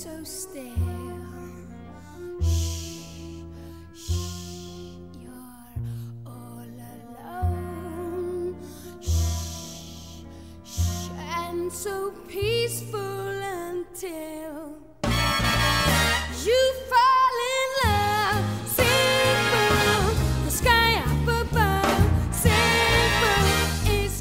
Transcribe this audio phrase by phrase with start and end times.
[0.00, 1.10] so stale.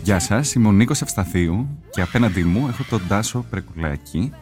[0.04, 1.02] Γεια σας, είμαι ο Νίκος
[1.92, 4.34] και απέναντι μου έχω τον Τάσο Πρεκουλάκη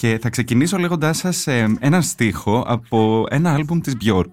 [0.00, 4.24] και θα ξεκινήσω λέγοντάς σας ε, έναν στίχο από ένα άλμπουμ της Björk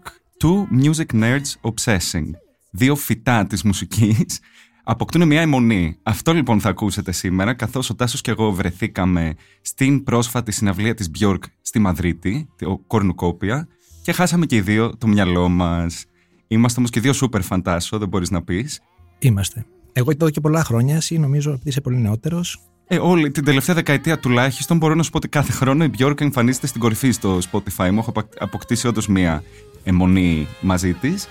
[0.44, 2.30] Two Music Nerds Obsessing
[2.72, 4.40] Δύο φυτά της μουσικής
[4.84, 5.98] αποκτούν μια αιμονή.
[6.04, 11.12] Αυτό λοιπόν θα ακούσετε σήμερα καθώς ο Τάσος και εγώ βρεθήκαμε στην πρόσφατη συναυλία της
[11.20, 13.68] Björk στη Μαδρίτη, το Κορνουκόπια
[14.04, 16.06] και χάσαμε και οι δύο το μυαλό μας.
[16.48, 18.82] Είμαστε όμως και δύο super φαντάσο, δεν μπορείς να πεις.
[19.20, 19.66] Είμαστε.
[19.92, 22.62] Εγώ εδώ και πολλά χρόνια, εσύ νομίζω επειδή είσαι πολύ νεότερος.
[22.90, 26.22] Ε, όλη την τελευταία δεκαετία τουλάχιστον μπορώ να σου πω ότι κάθε χρόνο η Björk
[26.22, 27.98] εμφανίζεται στην κορυφή στο Spotify μου.
[28.00, 29.44] Έχω απα- αποκτήσει όντως μία
[29.84, 31.28] εμμονή μαζί της.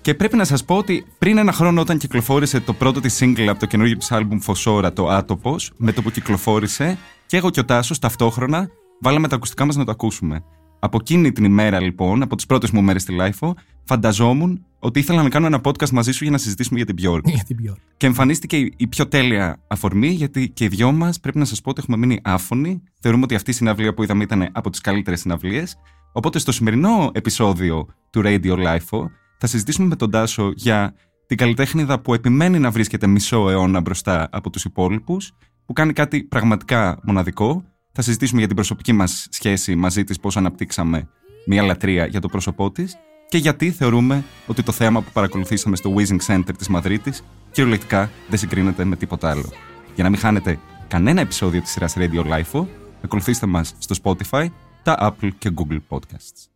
[0.00, 3.46] Και πρέπει να σας πω ότι πριν ένα χρόνο, όταν κυκλοφόρησε το πρώτο της single
[3.48, 7.60] από το καινούργιο της άλμπουμ Fossora, το Άτοπος, με το που κυκλοφόρησε, και εγώ και
[7.60, 8.68] ο Τάσος ταυτόχρονα
[9.00, 10.44] βάλαμε τα ακουστικά μας να το ακούσουμε.
[10.78, 15.22] Από εκείνη την ημέρα, λοιπόν, από τις πρώτες μου μέρες στη LIFO, φανταζόμουν ότι ήθελα
[15.22, 17.20] να κάνω ένα podcast μαζί σου για να συζητήσουμε για την Björk.
[17.24, 17.76] Για την Björk.
[17.96, 21.60] Και εμφανίστηκε η- η πιο τέλεια αφορμή, γιατί και οι δυο μας πρέπει να σας
[21.60, 22.82] πω ότι έχουμε μείνει άφωνοι.
[23.00, 25.76] Θεωρούμε ότι αυτή η συναυλία που είδαμε ήταν από τις καλύτερες συναυλίες.
[26.12, 29.08] Οπότε στο σημερινό επεισόδιο του Radio Life
[29.38, 30.94] θα συζητήσουμε με τον Τάσο για
[31.26, 35.32] την καλλιτέχνηδα που επιμένει να βρίσκεται μισό αιώνα μπροστά από τους υπόλοιπους,
[35.66, 37.64] που κάνει κάτι πραγματικά μοναδικό.
[37.92, 41.08] Θα συζητήσουμε για την προσωπική μας σχέση μαζί της, πώς αναπτύξαμε
[41.46, 42.96] μια λατρεία για το πρόσωπό της
[43.30, 48.38] και γιατί θεωρούμε ότι το θέαμα που παρακολουθήσαμε στο Wizing Center της Μαδρίτης κυριολεκτικά δεν
[48.38, 49.48] συγκρίνεται με τίποτα άλλο.
[49.94, 50.58] Για να μην χάνετε
[50.88, 52.66] κανένα επεισόδιο της σειράς Radio Life,
[53.04, 54.46] ακολουθήστε μας στο Spotify,
[54.82, 56.48] τα Apple και Google Podcasts.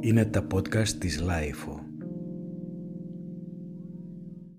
[0.00, 1.78] Είναι τα podcast της Lifeo.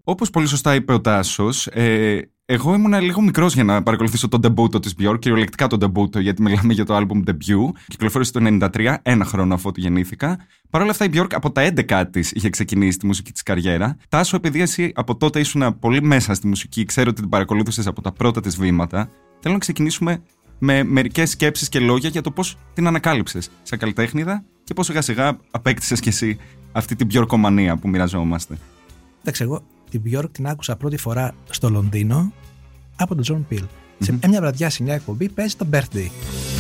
[0.04, 4.40] Όπως πολύ σωστά είπε ο Τάσος, ε, εγώ ήμουν λίγο μικρός για να παρακολουθήσω τον
[4.40, 7.70] ντεμπούτο της Björk, κυριολεκτικά τον ντεμπούτο, γιατί μιλάμε για το album debut.
[7.88, 8.40] Κυκλοφόρησε το
[8.74, 10.40] 93, ένα χρόνο αφότου γεννήθηκα.
[10.70, 13.98] Παρ' όλα αυτά η Björk από τα 11 της είχε ξεκινήσει τη μουσική της καριέρα.
[14.10, 18.02] Τάσο, επειδή εσύ από τότε ήσουν πολύ μέσα στη μουσική, ξέρω ότι την παρακολούθησες από
[18.02, 20.22] τα πρώτα της βήματα, θέλω να ξεκινήσουμε
[20.60, 25.02] με μερικές σκέψεις και λόγια για το πώς την ανακάλυψες σαν καλλιτέχνιδα και πώς σιγά
[25.02, 26.38] σιγά απέκτησες κι εσύ
[26.72, 28.58] αυτή την Björkομανία που μοιραζόμαστε.
[29.22, 29.64] Εντάξει, εγώ
[30.00, 32.32] την Björk την άκουσα πρώτη φορά στο Λονδίνο
[32.96, 33.64] από τον Τζον Πιλ.
[34.00, 36.55] Σε μια βραδιά σε μια εκπομπή παίζει το birthday.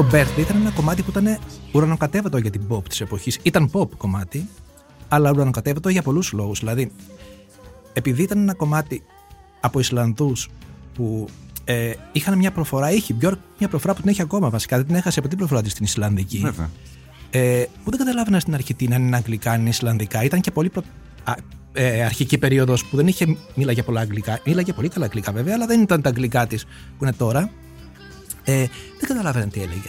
[0.00, 1.38] Το birthday ήταν ένα κομμάτι που ήταν
[1.72, 3.38] ουρανοκατέβατο για την pop της εποχής.
[3.42, 4.48] Ήταν pop κομμάτι,
[5.08, 6.58] αλλά ουρανοκατέβατο για πολλούς λόγους.
[6.58, 6.92] Δηλαδή,
[7.92, 9.02] επειδή ήταν ένα κομμάτι
[9.60, 10.48] από Ισλανδούς
[10.94, 11.28] που
[11.64, 14.86] ε, είχαν μια προφορά, είχε η Björk μια προφορά που την έχει ακόμα βασικά, δεν
[14.86, 16.38] την έχασε από την προφορά της στην Ισλανδική.
[16.38, 16.70] Βέβαια.
[17.30, 20.24] Ε, που δεν καταλάβαινα στην αρχή τι να είναι αγγλικά, αν είναι Ισλανδικά.
[20.24, 20.82] Ήταν και πολύ προ...
[21.24, 21.34] α,
[21.72, 24.40] ε, αρχική περίοδος που δεν είχε μίλαγε πολλά αγγλικά.
[24.46, 26.64] Μίλαγε πολύ καλά αγγλικά βέβαια, αλλά δεν ήταν τα αγγλικά της
[26.98, 27.50] που είναι τώρα.
[28.52, 28.66] Ε,
[28.98, 29.88] δεν καταλάβαινα τι έλεγε.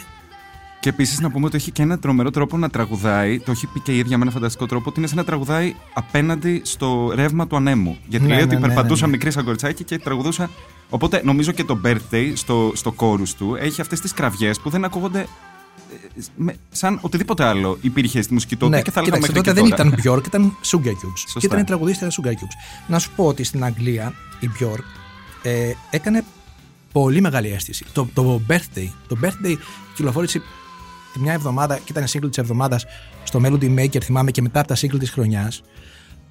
[0.80, 3.40] Και επίσης να πούμε ότι έχει και ένα τρομερό τρόπο να τραγουδάει.
[3.40, 4.90] Το έχει πει και η ίδια με ένα φανταστικό τρόπο.
[4.90, 7.98] Ότι είναι σαν να τραγουδάει απέναντι στο ρεύμα του ανέμου.
[8.08, 9.12] Γιατί Ναι, λέει ναι, ότι ναι, ναι, περπατούσα ναι.
[9.12, 10.50] μικρή σαν κοριτσάκι και τραγουδούσα.
[10.90, 14.84] Οπότε νομίζω και το birthday στο, στο chorus του έχει αυτές τις κραυγές που δεν
[14.84, 15.26] ακούγονται ε,
[16.36, 19.78] με- σαν οτιδήποτε άλλο υπήρχε στη μουσική τότε και θα λέγαμε Ναι, κοίταξε, μέχρι τότε
[19.78, 20.00] και δεν τώρα.
[20.00, 21.18] ήταν Björk, ήταν Sugar Cubes.
[21.18, 21.40] Σωστά.
[21.40, 22.56] Και ήταν η τραγουδίστρια Sugar Cubes.
[22.88, 24.84] Να σου πω ότι στην Αγγλία η Björk
[25.42, 26.24] ε, έκανε
[26.92, 27.86] πολύ μεγάλη αίσθηση.
[27.94, 29.56] Το, το birthday, το birthday
[29.96, 30.42] κυκλοφόρησε
[31.14, 32.86] τη μια εβδομάδα και ήταν single της εβδομάδας
[33.24, 35.62] στο Melody Maker, θυμάμαι, και μετά από τα single της χρονιάς.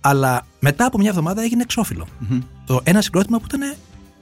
[0.01, 2.07] Αλλά μετά από μια εβδομάδα έγινε εξώφυλλο.
[2.67, 3.75] Το ένα συγκρότημα που ήταν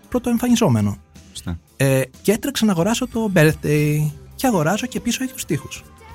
[0.09, 0.97] πρωτοεμφανιζόμενο.
[1.29, 1.59] Σωστά.
[1.77, 4.11] Ε, και έτρεξα να αγοράσω το birthday.
[4.35, 5.69] Και αγοράζω και πίσω έχει του τοίχου.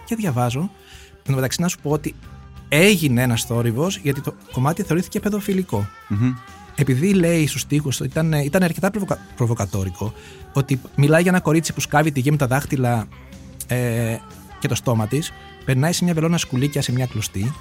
[0.06, 0.60] Και διαβάζω.
[0.60, 2.16] Εν τω μεταξύ, να σου πω ότι
[2.70, 5.88] έγινε ένας θόρυβος γιατί το κομμάτι θεωρήθηκε παιδοφιλικό.
[6.08, 6.34] Μμμ.
[6.76, 10.14] Επειδή λέει στους τοίχους, ήταν, ήταν αρκετά προβοκα- προβοκατόρικο,
[10.54, 13.08] ότι μιλάει για ένα κορίτσι που σκάβει τη γη με τα δάχτυλα
[13.68, 14.18] ε,
[14.60, 15.32] και το στόμα της,
[15.66, 17.54] περνάει σε μια βελόνα σκουλίκια σε μια κλωστή,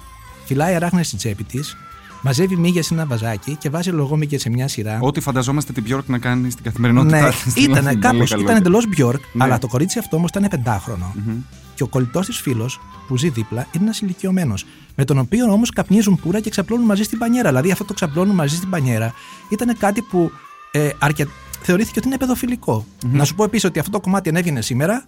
[0.45, 1.77] φυλάει αράχνες στην τσέπη της,
[2.25, 4.97] μαζεύει μύγια σε ένα βαζάκι και βάζει λογόμυγια σε μια σειρά.
[5.01, 7.55] Ό,τι φανταζόμαστε την Björk να κάνει στην καθημερινότητά Ναι, της.
[7.65, 8.17] ήταν Πολύ κάπω.
[8.17, 8.55] καλό Ήταν ήταν.
[8.55, 9.43] εντελώς Björk, Ναι.
[9.43, 11.13] αλλά το κορίτσι αυτό όμως ήταν πεντάχρονο.
[11.25, 11.35] Μμμ.
[11.75, 14.65] Και ο κολλητός της φίλος που ζει δίπλα είναι ένας ηλικιωμένος.
[14.95, 17.47] Με τον οποίο όμως καπνίζουν πουρα και ξαπλώνουν μαζί στην πανιέρα.
[17.47, 19.13] Δηλαδή αυτό το ξαπλώνουν μαζί στην πανιέρα
[19.49, 20.31] ήταν κάτι που
[20.71, 21.27] ε, αρκε...
[21.61, 22.85] θεωρήθηκε ότι είναι παιδοφιλικό.
[23.11, 25.05] Να σου πω επίσης ότι αυτό το κομμάτι αν έβγαινε σήμερα,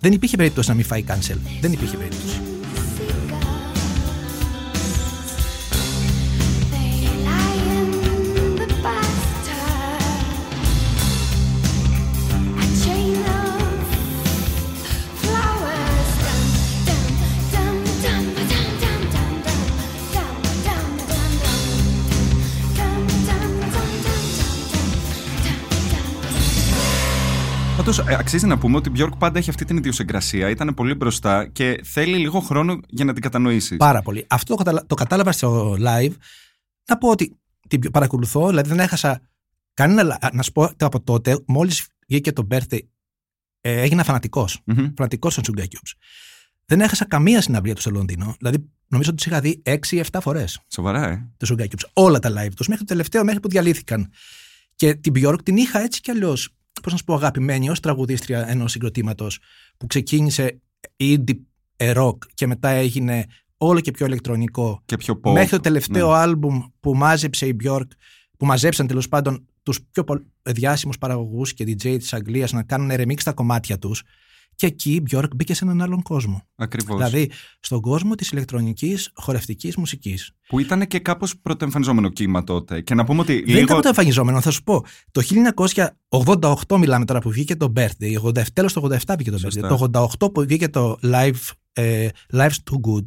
[0.00, 1.36] δεν υπήρχε περίπτωση να μην φάει cancel.
[1.60, 2.40] Δεν υπήρχε περίπτωση.
[27.96, 30.48] Πάντω, αξίζει να πούμε ότι η Björk πάντα έχει αυτή την ιδιοσυγκρασία.
[30.50, 33.76] Ήταν πολύ μπροστά και θέλει λίγο χρόνο για να την κατανοήσεις.
[33.76, 34.24] Πάρα πολύ.
[34.28, 36.12] Αυτό το, καταλα- το κατάλαβα στο live.
[36.88, 37.36] Να πω ότι
[37.68, 39.20] την παρακολουθώ, δηλαδή δεν έχασα
[39.74, 40.02] κανένα.
[40.02, 42.78] λα- Να σου πω ότι από τότε, μόλις βγήκε το birthday,
[43.60, 44.60] ε, έγινα φανατικός.
[44.64, 44.86] Μμμ.
[44.96, 45.92] Φανατικός των Sugar Cubes.
[46.64, 48.34] Δεν έχασα καμία συναυλία του στο Λονδίνο.
[48.38, 51.28] Δηλαδή, νομίζω ότι τους είχα δει 6-7 φορές Σοβαρά, ε.
[51.36, 51.88] του Sugar Cubes.
[51.92, 54.10] Όλα τα live τους, μέχρι το τελευταίο, μέχρι που διαλύθηκαν.
[54.76, 56.48] Και την Björk την είχα έτσι κι αλλιώς,
[56.80, 59.38] πώς να σου πω, αγαπημένη ως τραγουδίστρια ενός συγκροτήματος
[59.76, 60.60] που ξεκίνησε
[60.96, 61.38] indie
[61.94, 63.24] rock και μετά έγινε
[63.56, 64.82] όλο και πιο ηλεκτρονικό.
[64.84, 65.32] Και πιο pop.
[65.32, 66.16] Μέχρι το τελευταίο Ναι.
[66.16, 67.86] άλμπουμ που μάζεψε η Björk,
[68.36, 72.90] που μαζέψαν τέλος πάντων τους πιο πολ- διάσημους παραγωγούς και DJ της Αγγλίας να κάνουν
[72.92, 74.02] remix τα κομμάτια τους
[74.58, 76.42] και εκεί η Björk μπήκε σε έναν άλλον κόσμο.
[76.56, 76.96] Ακριβώς.
[76.96, 80.32] Δηλαδή στον κόσμο της ηλεκτρονικής χορευτικής μουσικής.
[80.48, 82.80] Που ήταν και κάπως πρωτοεμφανιζόμενο κύμα τότε.
[82.80, 83.58] Και να πούμε ότι Δεν λίγο.
[83.60, 84.84] ήταν το εμφανιζόμενο, θα σου πω.
[85.10, 85.22] Το
[86.68, 88.20] 1988 μιλάμε τώρα που βγήκε το Birthday.
[88.22, 89.68] 87, τέλος το 87 βγήκε το Σωστά.
[89.72, 89.90] Birthday.
[89.90, 93.02] Το 88 που βγήκε το Live, ε, Life's Too Good.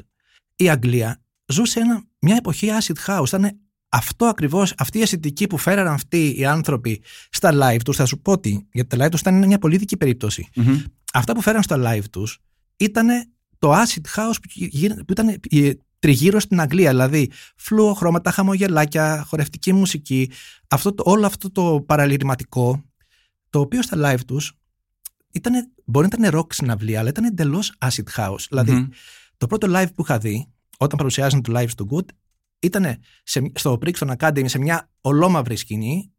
[0.56, 3.28] Η Αγγλία ζούσε ένα, μια εποχή acid house.
[3.28, 3.60] Ήταν
[3.94, 7.96] αυτό ακριβώς, αυτή η αισθητική που φέραν αυτοί οι άνθρωποι στα live τους.
[7.96, 10.48] Θα σου πω ότι, γιατί τα live τους ήταν μια πολύ δική περίπτωση.
[10.56, 10.82] Μμμ.
[11.14, 12.40] Αυτά που φέραν στα live τους
[12.78, 13.08] ήταν
[13.60, 16.90] το acid house που, γύρ- που ήταν ε, τριγύρω στην Αγγλία.
[16.90, 20.32] Δηλαδή, φλούο χρώματα, χαμογελάκια, χορευτική μουσική.
[20.68, 22.84] Αυτό το, όλο αυτό το παραλυρηματικό,
[23.50, 24.54] το οποίο στα live τους
[25.32, 28.46] ήταν, μπορεί να ήταν rock συναυλία, αλλά ήταν εντελώς acid house.
[28.50, 28.88] Δηλαδή, Μμμ.
[29.38, 30.48] το πρώτο live που είχα δει,
[30.78, 32.06] όταν παρουσιάζαν το live στο Good,
[32.62, 36.12] ήταν σε, στο Brixton Academy σε μια ολόμαυρη σκηνή,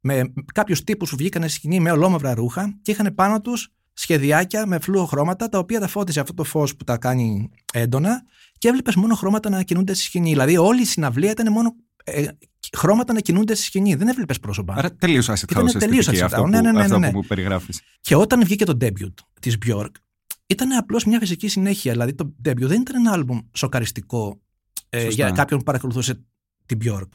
[0.00, 4.66] με κάποιους τύπους που βγήκαν στη σκηνή με ολόμαυρα ρούχα και είχαν πάνω τους σχεδιάκια
[4.66, 8.22] με φλούο χρώματα, τα οποία τα φώτιζε αυτό το φως που τα κάνει έντονα
[8.58, 10.30] και έβλεπες μόνο χρώματα να κινούνται στη σκηνή.
[10.30, 11.74] Δηλαδή, όλη η συναυλία ήταν μόνο
[12.04, 12.26] ε,
[12.76, 13.94] χρώματα να κινούνται στη σκηνή.
[13.94, 14.74] Δεν έβλεπες πρόσωπα.
[14.76, 15.50] Άρα τελείω acid house.
[15.50, 16.44] Ήτανε τελείως αισθητική acid αυτό, house.
[16.44, 17.12] που, Ναι, ναι, ναι, αυτό ναι, ναι.
[17.12, 17.80] που περιγράφεις.
[18.00, 19.90] Και όταν βγήκε το debut της Björk,
[20.46, 21.92] ήταν απλώς μια φυσική συνέχεια.
[21.92, 24.40] Δηλαδή το debut δεν ήταν ένα άλμπουμ σοκαριστικό
[24.90, 25.14] ε, Σωστά.
[25.14, 26.24] για κάποιον που παρακολουθούσε
[26.66, 27.08] την Björk.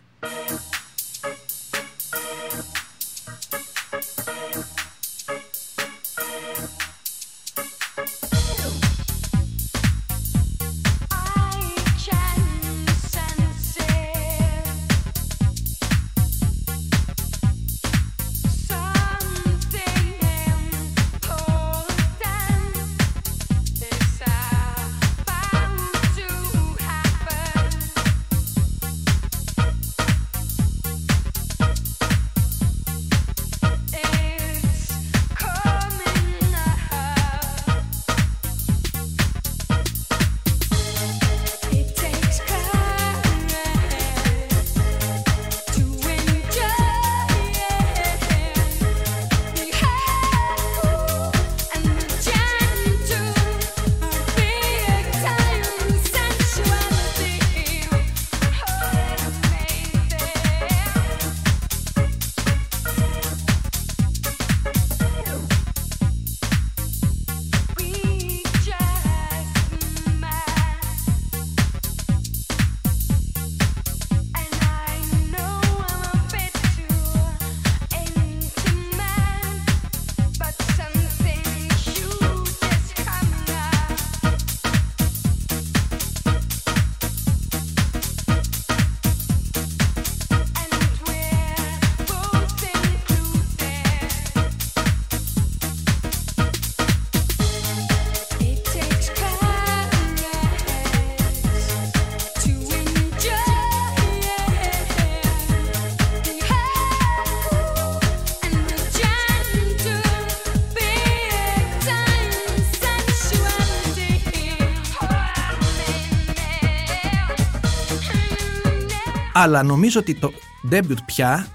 [119.43, 120.31] Αλλά νομίζω ότι το
[120.71, 121.47] debut πια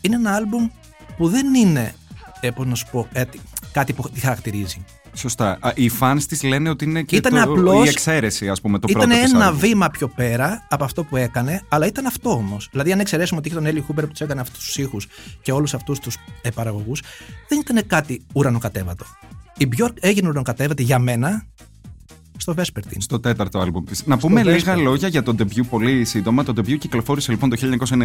[0.00, 0.68] είναι ένα άλμπουμ
[1.16, 1.94] που δεν είναι,
[2.40, 3.22] ε, πώς να σου πω, ε,
[3.72, 4.84] κάτι που τη χαρακτηρίζει.
[5.14, 5.58] Σωστά.
[5.60, 8.78] Α, Οι fans της λένε ότι είναι και Ήτανε το, απλώς- η εξαίρεση, ας πούμε,
[8.78, 9.22] το Ήταν πρώτο.
[9.22, 9.60] της ένα άλμπουμ.
[9.60, 12.68] βήμα πιο πέρα από αυτό που έκανε, αλλά ήταν αυτό όμως.
[12.70, 15.06] Δηλαδή, αν εξαιρέσουμε ότι είχε τον Έλλη Χούμπερ που τους έκανε αυτούς τους ήχους
[15.42, 17.02] και όλους αυτούς τους ε, παραγωγούς,
[17.48, 19.04] δεν ήταν κάτι ουρανοκατέβατο.
[19.58, 21.46] Η Björk έγινε ουρανοκατέβατη για μένα
[22.36, 22.96] στο Vespertine.
[22.98, 24.06] Στο τέταρτο άλμπουμ της.
[24.06, 24.44] Να πούμε Vesper.
[24.44, 26.44] λίγα λόγια για το debut πολύ σύντομα.
[26.44, 27.56] Το debut κυκλοφόρησε λοιπόν το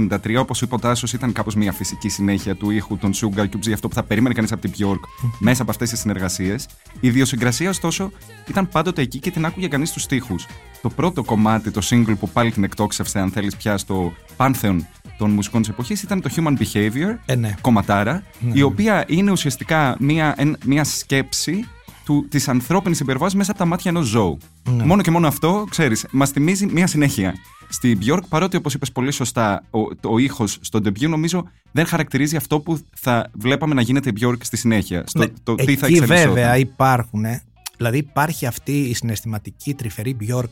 [0.10, 0.36] 1993.
[0.40, 3.74] Όπως είπε ο Τάσος, ήταν κάπως μια φυσική συνέχεια του ήχου των Sugar Cubes για
[3.74, 5.00] αυτό που θα περίμενε κανείς από την Björk
[5.40, 6.66] μέσα από αυτές τις συνεργασίες.
[7.00, 8.12] Η ιδιοσυγκρασία, ωστόσο,
[8.48, 10.36] ήταν πάντοτε εκεί και την άκουγε κανείς στους τοίχου.
[10.82, 15.32] Το πρώτο κομμάτι, το single που πάλι την εκτόξευσε, αν θέλεις πια, στο πάνθεον των
[15.32, 17.18] μουσικών της εποχής ήταν το Human Behavior.
[17.26, 17.56] Ε, ναι.
[17.62, 21.68] κομματάρα, η οποία είναι ουσιαστικά μία, εν- μία σκέψη
[22.08, 24.38] του, της ανθρώπινης υπερβάσης μέσα από τα μάτια ενός ζώου.
[24.70, 24.84] Ναι.
[24.84, 27.34] Μόνο και μόνο αυτό, ξέρεις, μας θυμίζει μία συνέχεια.
[27.70, 31.86] Στη Björk, παρότι όπως είπες πολύ σωστά, ο, το, ο ήχος στο debut νομίζω δεν
[31.86, 35.04] χαρακτηρίζει αυτό που θα βλέπαμε να γίνεται η Björk στη συνέχεια.
[35.08, 36.34] Στο, Ναι, το τι θα εκεί εξελισσόταν.
[36.34, 37.26] βέβαια υπάρχουν.
[37.26, 37.42] ε,
[37.78, 40.50] Δηλαδή υπάρχει αυτή η συναισθηματική τρυφερή Björk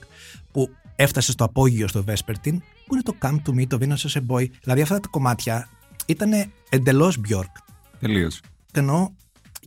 [0.52, 4.20] που έφτασε στο απόγειο στο Vespertine, που είναι το Come to Me, το Venus as
[4.20, 4.46] a Boy.
[4.64, 5.70] Δηλαδή αυτά τα κομμάτια
[6.06, 6.32] ήταν
[6.70, 7.52] εντελώς Björk.
[8.00, 8.42] Τελείως.
[8.72, 9.10] Εννοώ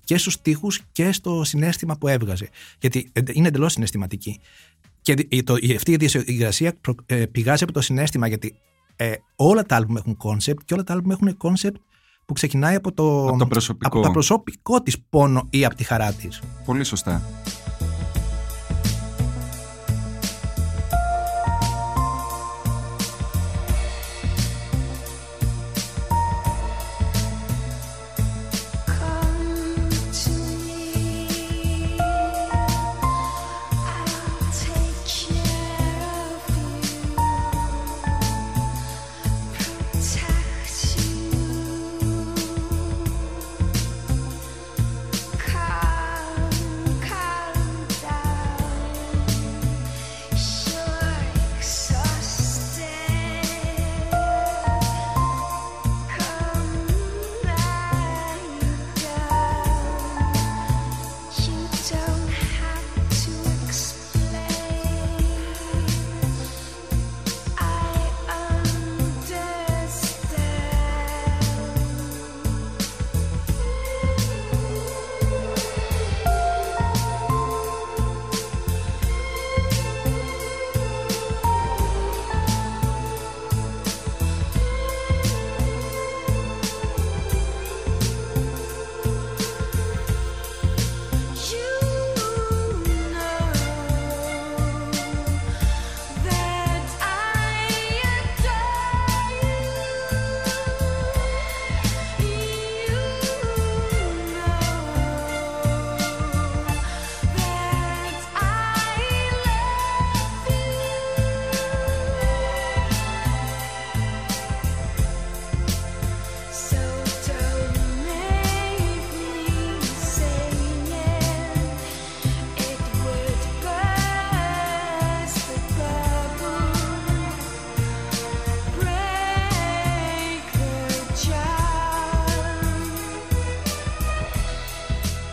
[0.08, 2.48] και στους στίχους και στο συναίσθημα που έβγαζε.
[2.80, 4.40] Γιατί ε, είναι εντελώς συναισθηματική.
[5.02, 8.54] Και δι- το, η- αυτή η ιδιοσυγκρασία προ- ε, πηγάζει από το συναίσθημα γιατί
[8.96, 11.76] ε, όλα τα άλμπουμ έχουν concept και όλα τα άλμπουμ έχουν concept
[12.26, 13.98] που ξεκινάει από το, Από το προσωπικό.
[13.98, 16.40] από το προσωπικό της πόνο ή από τη χαρά της.
[16.64, 17.22] Πολύ σωστά.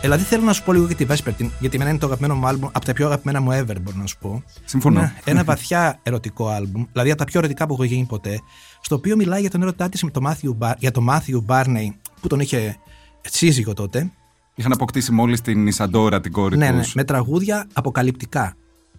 [0.06, 2.46] Δηλαδή θέλω να σου πω λίγο για τη Vespertine, γιατί εμένα είναι το αγαπημένο μου
[2.46, 4.42] άλμπουμ, από τα πιο αγαπημένα μου ever μπορώ να σου πω.
[4.64, 4.98] Συμφωνώ.
[4.98, 8.40] Ένα, ένα βαθιά ερωτικό άλμπουμ, δηλαδή από τα πιο ερωτικά που έχω γίνει ποτέ,
[8.80, 11.88] στο οποίο μιλάει για τον έρωτά της με το Matthew Bar- για τον Matthew Barney
[12.20, 12.76] που τον είχε
[13.22, 14.12] σύζυγο τότε.
[14.54, 16.94] Είχαν αποκτήσει μόλις την Ισαντόρα, την κόρη Ναι, ναι, τους.
[16.94, 18.54] με τραγούδια αποκαλυπτικά.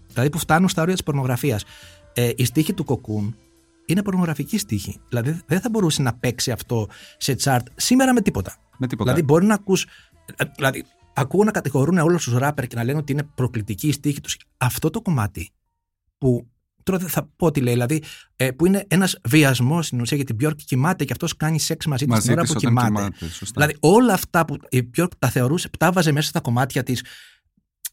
[0.07, 1.63] Δηλαδή που φτάνουν στα όρια της πορνογραφίας.
[2.13, 3.35] Ε, η στίχη του Κοκκούν
[3.85, 4.99] είναι πορνογραφική στίχη.
[5.09, 6.87] Δηλαδή δεν θα μπορούσε να παίξει αυτό
[7.17, 8.55] σε τσάρτ σήμερα με τίποτα.
[8.77, 9.11] Με τίποτα.
[9.11, 9.85] Δηλαδή μπορεί να ακούς...
[10.35, 10.83] ε, Δηλαδή
[11.21, 14.37] ακούω να κατηγορούν όλους τους ράπερ και να λένε ότι είναι προκλητική η στίχη τους.
[14.57, 15.49] Αυτό το κομμάτι
[16.17, 16.47] που
[16.83, 18.03] τώρα δεν θα πω τι λέει, δηλαδή
[18.35, 21.85] ε, που είναι ένας βιασμός στην ουσία γιατί η Björk κοιμάται και αυτός κάνει σεξ
[21.85, 22.87] μαζί, της Μαζί την ώρα της που όταν κοιμάται.
[22.95, 23.61] κοιμάται, σωστά.
[23.61, 27.03] Δηλαδή όλα αυτά που η Björk τα θεωρούσε, τα βάζε μέσα στα κομμάτια της.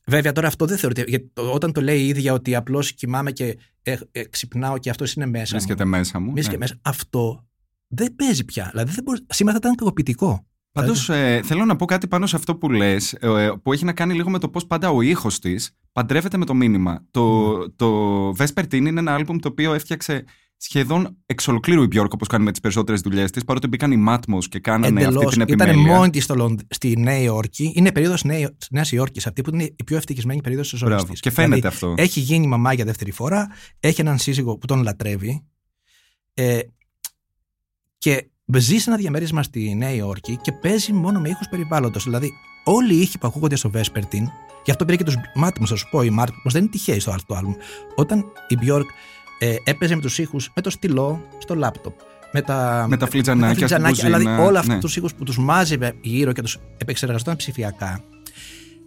[0.06, 3.32] Βέβαια τώρα αυτό δεν θεωρείται, γιατί το- όταν το λέει η ίδια ότι απλώς κοιμάμαι
[3.32, 5.60] και ε, ε, ξυπνάω και αυτός είναι μέσα μου.
[5.60, 6.30] Βρίσκεται μέσα μου.
[6.32, 6.60] Βρίσκεται ναι.
[6.62, 6.78] μέσα.
[6.82, 7.46] Αυτό
[7.88, 8.68] δεν παίζει πια.
[8.70, 9.24] Δηλαδή δεν μπορείς...
[9.28, 10.46] σήμερα θα ήταν κακοποιητικό.
[10.74, 13.16] Πάντως, Δηλαδή, θέλω να πω κάτι πάνω σε αυτό που λες,
[13.62, 16.54] που έχει να κάνει λίγο με το πώς πάντα ο ήχος της παντρεύεται με το
[16.54, 17.04] μήνυμα.
[17.10, 20.24] Το, το Vespertine είναι ένα άλμπουμ το οποίο έφτιαξε
[20.56, 24.04] σχεδόν εξ ολοκλήρου η Björk, όπως κάνει με τις περισσότερες δουλειές της, παρότι μπήκαν οι
[24.08, 25.32] Matmos και κάνανε αυτή Εντελώς.
[25.32, 25.96] την Ήταν επιμέλεια.
[25.96, 27.72] μόνη τη στο Λονδ- στη Νέα Υόρκη.
[27.76, 28.24] Είναι περίοδος
[28.70, 31.10] Νέα Υόρκης, αυτή που είναι η πιο ευτυχισμένη περίοδος της ζωής Μπράβο.
[31.10, 31.20] της.
[31.20, 31.94] Και φαίνεται αυτό.
[31.96, 33.48] Έχει γίνει μαμά για δεύτερη φορά,
[33.80, 35.44] έχει έναν σύζυγο που τον λατρεύει.
[36.34, 36.58] Ε,
[37.98, 42.04] και ζεις σε ένα διαμέρισμα στη Νέα Υόρκη και παίζει μόνο με ήχους περιβάλλοντος.
[42.04, 42.32] Δηλαδή,
[42.64, 44.26] όλοι οι ήχοι που ακούγονται στο Vespertine,
[44.64, 47.10] γι' αυτό πήρε και τους Μάτμου, θα σου πω, οι Μάτμου δεν είναι τυχαίοι στο
[47.10, 47.54] άλλο άλμπουμ.
[47.94, 48.18] Όταν
[48.48, 48.84] η Björk
[49.38, 51.94] ε, έπαιζε με τους ήχους με το στυλό στο λάπτοπ.
[52.32, 54.80] Με τα, Με τα φλιτζανάκια στην κουζίνα, δηλαδή όλα αυτού ναι.
[54.80, 58.00] τους ήχους που τους μάζευε γύρω και τους επεξεργαζόταν ψηφιακά.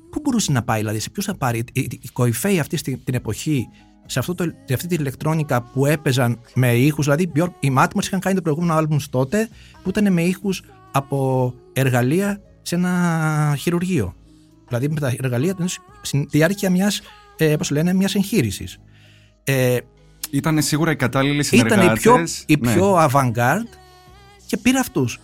[0.10, 1.58] Πού μπορούσε να πάει, δηλαδή, σε ποιου θα πάρει.
[1.58, 3.68] Οι, οι, οι κορυφαίοι αυτή στη- την εποχή,
[4.08, 7.06] σε, αυτό το, σε αυτή την ηλεκτρόνικα που έπαιζαν με ήχους.
[7.06, 9.50] Δηλαδή, Björk, οι Matmos είχαν κάνει το προηγούμενο άλμπουμ τότε
[9.84, 14.14] που ήταν με ήχους από εργαλεία σε ένα χειρουργείο.
[14.68, 15.56] Δηλαδή, με τα εργαλεία
[16.02, 17.02] στη διάρκεια μιας
[17.38, 18.78] ε, πώς λένε, μιας εγχείρησης.
[19.44, 19.78] Ε,
[20.32, 21.84] Ήταν σίγουρα οι κατάλληλοι συνεργάτες.
[21.86, 22.74] ήταν η πιο, η Ναι.
[22.74, 23.78] πιο avant-garde
[24.46, 25.20] και πήρε αυτούς.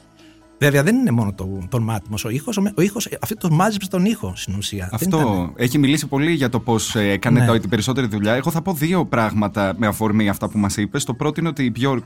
[0.63, 3.89] Βέβαια δεν είναι μόνο το, τον μάτιμος ο ήχος, ο, ο ήχος αυτή το μάζεψε
[3.89, 4.86] τον ήχο στην ουσία.
[4.91, 7.46] Δεν Αυτό ήταν- έχει μιλήσει πολύ για το πώς έκανε Ναι.
[7.46, 8.34] το, την περισσότερη δουλειά.
[8.34, 11.03] Εγώ θα πω δύο πράγματα με αφορμή αυτά που μας είπες.
[11.03, 12.01] Το πρώτο είναι ότι η Björk,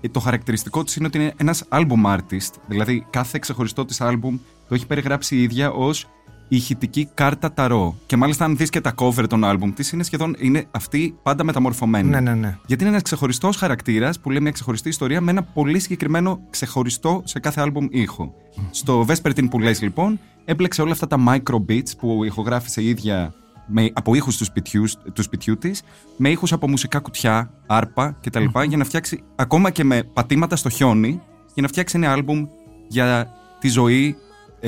[0.00, 2.50] ε, το χαρακτηριστικό της είναι ότι είναι ένας album artist.
[2.66, 6.06] Δηλαδή, κάθε ξεχωριστό της album το έχει περιγράψει η ίδια ως
[6.48, 7.96] ηχητική κάρτα ταρό.
[8.06, 11.44] Και μάλιστα, αν δεις και τα cover των album της, είναι σχεδόν είναι αυτή πάντα
[11.44, 12.08] μεταμορφωμένη.
[12.08, 12.58] Ναι, ναι, ναι.
[12.66, 17.22] Γιατί είναι ένας ξεχωριστός χαρακτήρας που λέει μια ξεχωριστή ιστορία με ένα πολύ συγκεκριμένο ξεχωριστό
[17.24, 18.34] σε κάθε άλμπουμ ήχο.
[18.70, 23.34] Στο Vespertine που λες λοιπόν, έπλεξε όλα αυτά τα micro beats που ηχογράφησε η ίδια
[23.66, 25.82] με, από ήχους του σπιτιού, του σπιτιού της,
[26.16, 28.44] με ήχους από μουσικά κουτιά, άρπα κτλ.
[28.68, 31.20] για να φτιάξει ακόμα και με πατήματα στο χιόνι,
[31.54, 32.46] για να φτιάξει ένα άλμπουμ
[32.88, 33.30] για
[33.60, 34.16] τη ζωή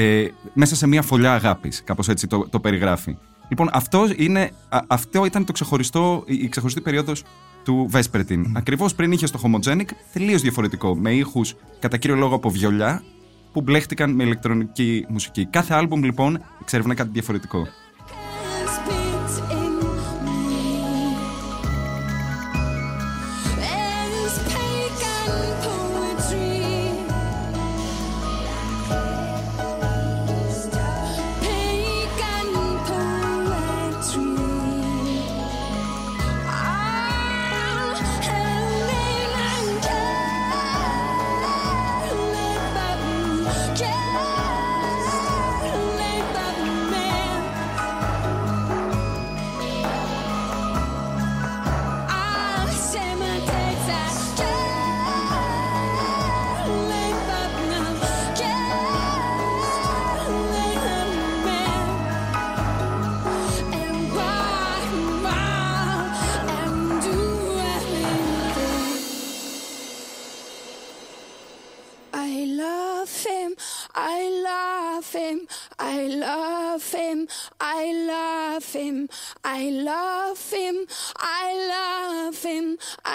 [0.00, 1.82] ε, μέσα σε μια φωλιά αγάπης.
[1.84, 3.16] Κάπως έτσι το, το περιγράφει.
[3.48, 7.22] Λοιπόν, αυτό, είναι, α- αυτό ήταν το ξεχωριστό, η η ξεχωριστή περίοδος
[7.64, 8.44] του Vespertine.
[8.52, 10.96] Ακριβώς πριν είχε το Homogenic, τελείως διαφορετικό.
[10.96, 13.02] Με ήχους κατά κύριο λόγο από βιολιά
[13.52, 15.46] που μπλέχτηκαν με ηλεκτρονική μουσική.
[15.46, 17.66] Κάθε άλμπουμ λοιπόν εξερευνά κάτι διαφορετικό.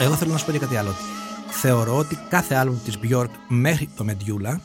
[0.00, 0.90] Εγώ θέλω να σου πω και κάτι άλλο.
[1.48, 4.56] Θεωρώ ότι κάθε άλμπουμ της Björk μέχρι το Medulla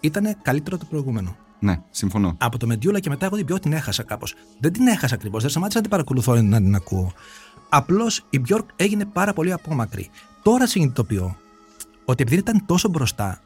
[0.00, 1.36] ήταν καλύτερο από το προηγούμενο.
[1.58, 2.36] Ναι, συμφωνώ.
[2.38, 4.34] Από το Medulla και μετά εγώ την Björk την έχασα κάπως.
[4.60, 7.12] Δεν την έχασα ακριβώς, δεν σταμάτησα να την παρακολουθώ να την ακούω.
[7.68, 10.10] Απλώς η Björk έγινε πάρα πολύ απόμακρη.
[10.42, 11.36] Τώρα συνειδητοποιώ
[12.04, 13.40] ότι επειδή ήταν τόσο μπροστά,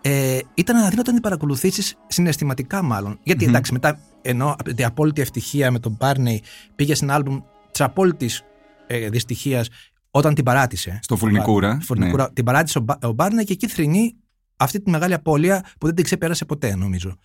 [0.00, 3.18] ε, ήταν αδύνατο να την παρακολουθήσεις συναισθηματικά μάλλον.
[3.22, 6.38] Γιατί εντάξει, μετά ενώ από την απόλυτη ευτυχία με τον Barney
[6.74, 7.40] πήγε στην άλμπουμ
[7.70, 8.42] της απόλυτης
[8.86, 9.68] ε, δυστυχίας
[10.10, 10.98] όταν την παράτησε.
[11.02, 12.32] Στο Φουρνικούρα, Στη Φουρνικούρα.
[12.32, 14.16] Την παράτησε ο, Μπα- ο Barney και εκεί θρυνεί
[14.56, 17.16] αυτή τη μεγάλη απώλεια που δεν την ξεπέρασε ποτέ, νομίζω.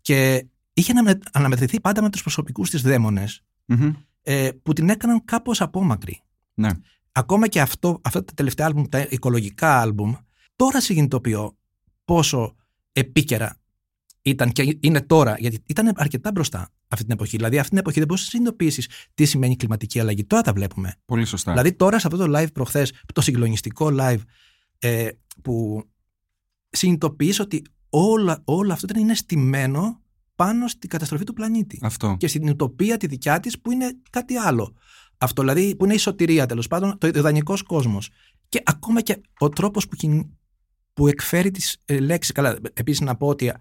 [0.00, 3.92] Και είχε αναμε- αναμετρηθεί πάντα με τους προσωπικούς της δαίμονες Μμμ.
[4.22, 6.22] ε, που την έκαναν κάπως απόμακρη.
[6.54, 6.70] Ναι.
[7.12, 10.14] Ακόμα και αυτό, αυτά τα τελευταία άλμπουμ, τα οικολογικά άλμπουμ,
[10.56, 11.56] τώρα συνειδητοποιώ
[12.04, 12.54] πόσο
[12.92, 13.57] επίκαιρα
[14.28, 17.36] ήταν και είναι τώρα, γιατί ήταν αρκετά μπροστά αυτή την εποχή.
[17.36, 20.24] Δηλαδή, αυτή την εποχή δεν μπορούσε να συνειδητοποιήσεις τι σημαίνει κλιματική αλλαγή.
[20.24, 20.94] Τώρα τα βλέπουμε.
[21.04, 21.50] Πολύ σωστά.
[21.50, 24.20] Δηλαδή, τώρα σε αυτό το live προχθές, το συγκλονιστικό live,
[24.78, 25.08] ε,
[25.42, 25.84] που
[26.70, 30.00] συνειδητοποιείς ότι όλα, όλο αυτό ήταν είναι στημένο
[30.34, 32.16] πάνω στην καταστροφή του πλανήτη Αυτό.
[32.18, 34.74] και στην ουτοπία τη δικιά της που είναι κάτι άλλο.
[35.18, 38.10] Αυτό δηλαδή που είναι η σωτηρία τέλος πάντων, το ιδανικό κόσμος.
[38.48, 40.26] Και ακόμα και ο τρόπος που, κιν-
[40.92, 42.32] που εκφέρει τις ε, λέξεις.
[42.32, 43.52] Καλά, επίσης να πω ότι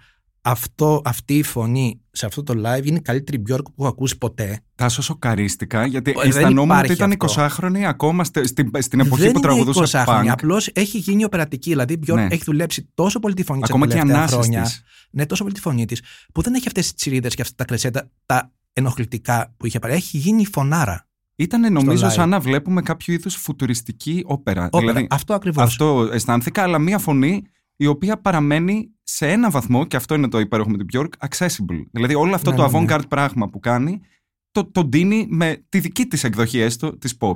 [0.41, 4.17] αυτό, αυτή η φωνή σε αυτό το live είναι η καλύτερη Björk που έχω ακούσει
[4.17, 4.59] ποτέ.
[4.75, 7.67] Τάσο σοκαρίστηκα γιατί Ε, δεν αισθανόμουν ότι υπάρχει ήταν αυτό.
[7.67, 10.33] 20χρονη ακόμα στε- στην, στην εποχή δεν που τραγουδούσε είναι 20 χρόνια, punk.
[10.33, 11.69] απλώς έχει γίνει οπερατική.
[11.69, 12.27] Δηλαδή η Björk Ναι.
[12.29, 14.61] έχει δουλέψει τόσο πολύ τη φωνή της Ακόμα και οι τελευταία ανάσες χρόνια.
[14.61, 14.81] της.
[15.11, 16.01] Ναι, τόσο πολύ τη φωνή της,
[16.33, 19.93] που δεν έχει αυτές τις τσιρίδες και αυτά τα κρεσέτα, τα ενοχλητικά που είχε πάρει.
[19.93, 21.07] Έχει γίνει φωνάρα.
[21.35, 22.11] Ήταν νομίζω live.
[22.11, 24.65] σαν να βλέπουμε κάποιο είδους φουτουριστική όπερα.
[24.65, 24.85] Όπερα.
[24.91, 25.63] Δηλαδή, αυτό ακριβώς.
[25.63, 27.41] αυτό αισθάνθηκα, αλλά μία φωνή
[27.77, 31.85] η οποία παραμένει σε ένα βαθμό, και αυτό είναι το υπέροχο με την Björk, accessible.
[31.91, 32.85] Δηλαδή όλο αυτό Ναι, το ναι, ναι.
[32.85, 34.01] avant-garde πράγμα που κάνει,
[34.51, 37.35] το, το ντύνει με τη δική της εκδοχή έστω της pop.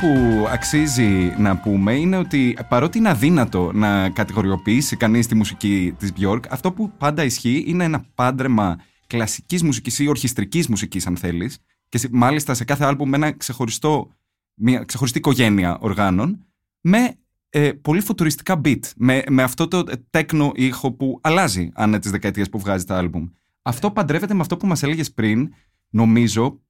[0.00, 6.12] Που αξίζει να πούμε είναι ότι παρότι είναι αδύνατο να κατηγοριοποιήσει κανείς τη μουσική της
[6.18, 11.58] Björk, αυτό που πάντα ισχύει είναι ένα πάντρεμα κλασικής μουσικής ή ορχιστρικής μουσικής αν θέλεις
[11.88, 14.10] και σε- μάλιστα σε κάθε άλμπουμ με ένα ξεχωριστό,
[14.54, 16.46] μια ξεχωριστή οικογένεια οργάνων
[16.80, 17.14] με
[17.50, 22.48] ε, πολύ φουτουριστικά beat, με, με αυτό το τέκνο ήχο που αλλάζει ανά τις δεκαετίες
[22.48, 23.26] που βγάζει τα άλμπουμ.
[23.62, 25.48] Αυτό παντρεύεται με αυτό που μας έλεγες πριν,
[25.90, 26.60] νομίζω,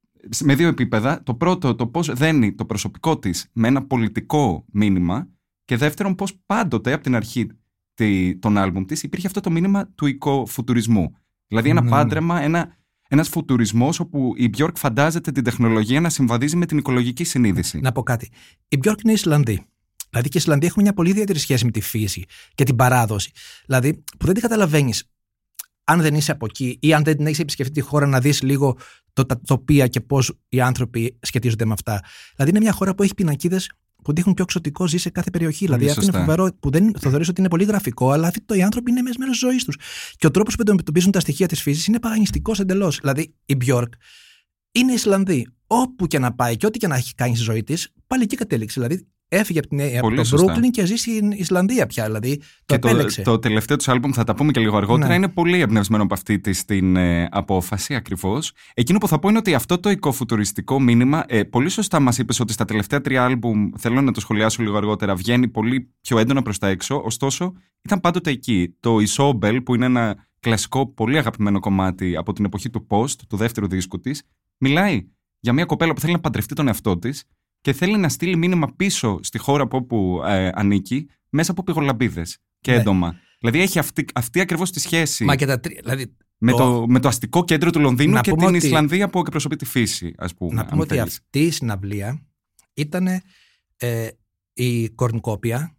[0.43, 1.23] με δύο επίπεδα.
[1.23, 5.27] Το πρώτο, το πώς δένει το προσωπικό της με ένα πολιτικό μήνυμα
[5.65, 7.47] και δεύτερον πώς πάντοτε από την αρχή
[7.93, 11.15] τη- των άλμπουμ της υπήρχε αυτό το μήνυμα του οικοφουτουρισμού.
[11.47, 11.95] Δηλαδή ένα Ναι, ναι.
[11.95, 12.77] πάντρεμα, ένα,
[13.09, 17.79] ένας φουτουρισμός όπου η Björk φαντάζεται την τεχνολογία να συμβαδίζει με την οικολογική συνείδηση.
[17.79, 18.29] Να πω κάτι.
[18.67, 19.65] Η Björk είναι Ισλανδή.
[20.09, 22.25] Δηλαδή και οι Ισλανδοί έχουν μια πολύ ιδιαίτερη σχέση με τη φύση
[22.55, 23.31] και την παράδοση.
[23.65, 25.03] Δηλαδή που δεν την καταλαβαίνεις
[25.87, 28.77] αν δεν είσαι από εκεί ή αν δεν έχει επισκεφτεί τη χώρα να δεις λίγο
[29.13, 32.03] το, τα τοπία και πώς οι άνθρωποι σχετίζονται με αυτά.
[32.35, 33.71] Δηλαδή είναι μια χώρα που έχει πινακίδες
[34.03, 35.65] που δείχνουν πιο εξωτικό ζει σε κάθε περιοχή.
[35.65, 36.31] Πολύ δηλαδή αυτό είναι σωστά.
[36.31, 39.31] φοβερό που δεν το θεωρείς ότι είναι πολύ γραφικό, αλλά αυτό οι άνθρωποι είναι μέρο
[39.31, 39.77] τη ζωής τους.
[40.15, 42.99] Και ο τρόπος που αντιμετωπίζουν τα στοιχεία της φύσης είναι παγανιστικό εντελώς.
[42.99, 43.89] Δηλαδή η Björk
[44.71, 45.47] είναι Ισλανδή.
[45.67, 48.35] Όπου και να πάει και ό,τι και να έχει κάνει στη ζωή της, πάλι εκεί
[48.35, 48.81] κατέληξε.
[48.81, 50.55] Δηλαδή έφυγε από, την, από Πολύ το σωστά.
[50.55, 52.05] Brooklyn και ζει στην Ισλανδία πια.
[52.05, 53.21] Δηλαδή το Και το, επέλεξε.
[53.21, 55.15] το τελευταίο του άλμπουμ, θα τα πούμε και λίγο αργότερα, Ναι.
[55.15, 58.51] είναι πολύ εμπνευσμένο από αυτή τη την ε, απόφαση ακριβώς.
[58.73, 62.39] Εκείνο που θα πω είναι ότι αυτό το οικοφουτουριστικό μήνυμα, ε, πολύ σωστά μας είπες
[62.39, 66.41] ότι στα τελευταία τρία άλμπουμ, θέλω να το σχολιάσω λίγο αργότερα, βγαίνει πολύ πιο έντονα
[66.41, 67.01] προς τα έξω.
[67.05, 68.75] Ωστόσο, ήταν πάντοτε εκεί.
[68.79, 73.37] Το Isobel, που είναι ένα κλασικό, πολύ αγαπημένο κομμάτι από την εποχή του Post, του
[73.37, 74.23] δεύτερου δίσκου της,
[74.57, 75.07] μιλάει
[75.39, 77.23] για μια κοπέλα που θέλει να παντρευτεί τον εαυτό της
[77.67, 82.21] και θέλει να στείλει μήνυμα πίσω στη χώρα από όπου ε, ανήκει μέσα από πυγολαμπίδε
[82.59, 82.77] και Ναι.
[82.77, 83.15] έντομα.
[83.39, 85.79] Δηλαδή έχει αυτή, αυτή ακριβώς τη σχέση Μα και τα τρία.
[85.83, 88.65] Δηλαδή, με, το- το, με το αστικό κέντρο του Λονδίνου Να και πούμε την ότι-
[88.65, 90.53] Ισλανδία που εκπροσωπεί τη φύση, ας πούμε.
[90.53, 91.17] να αν πούμε ότι θέλεις.
[91.17, 92.25] αυτή η συναυλία
[92.73, 93.07] ήταν
[93.77, 94.07] ε,
[94.53, 95.75] η Κορνικόπια,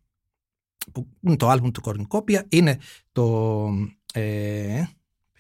[0.93, 2.79] που είναι το άλμπουμ του Κορνικόπια, είναι
[3.13, 3.67] το,
[4.13, 4.83] ε,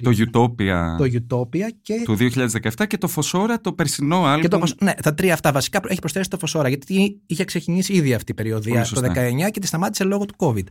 [0.03, 4.41] Το Utopia το Utopia και, του 2017 και το Φωσόρα, το περσινό άλμπουμ.
[4.41, 7.93] και το, Φωσ- ναι, τα τρία αυτά βασικά έχει προσθέσει το Φωσόρα, γιατί είχε ξεκινήσει
[7.93, 9.13] ήδη αυτή η Πολύ περιοδία το σωστά.
[9.47, 10.67] 19 και τη σταμάτησε λόγω του COVID.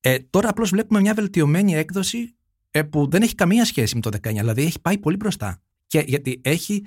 [0.00, 2.34] Ε, τώρα απλώς βλέπουμε μια βελτιωμένη έκδοση
[2.70, 5.62] ε, που δεν έχει καμία σχέση με το 19, δηλαδή έχει πάει πολύ μπροστά.
[5.86, 6.84] Και γιατί έχει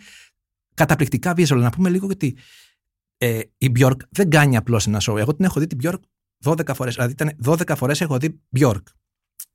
[0.74, 1.58] καταπληκτικά visual.
[1.58, 2.38] Να πούμε λίγο γιατί
[3.18, 5.18] ε, η Björk δεν κάνει απλώς ένα show.
[5.18, 6.00] Εγώ την έχω δει την Björk
[6.44, 6.96] 12 φορές.
[6.96, 8.84] Δηλαδή, ήταν 12 φορές έχω δει Björk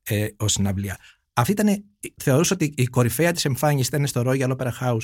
[0.03, 0.99] ε, ως συναυλία.
[1.33, 1.85] Αυτή ήταν,
[2.17, 5.03] θεωρούσα ότι η κορυφαία της εμφάνισης ήταν στο Royal Opera House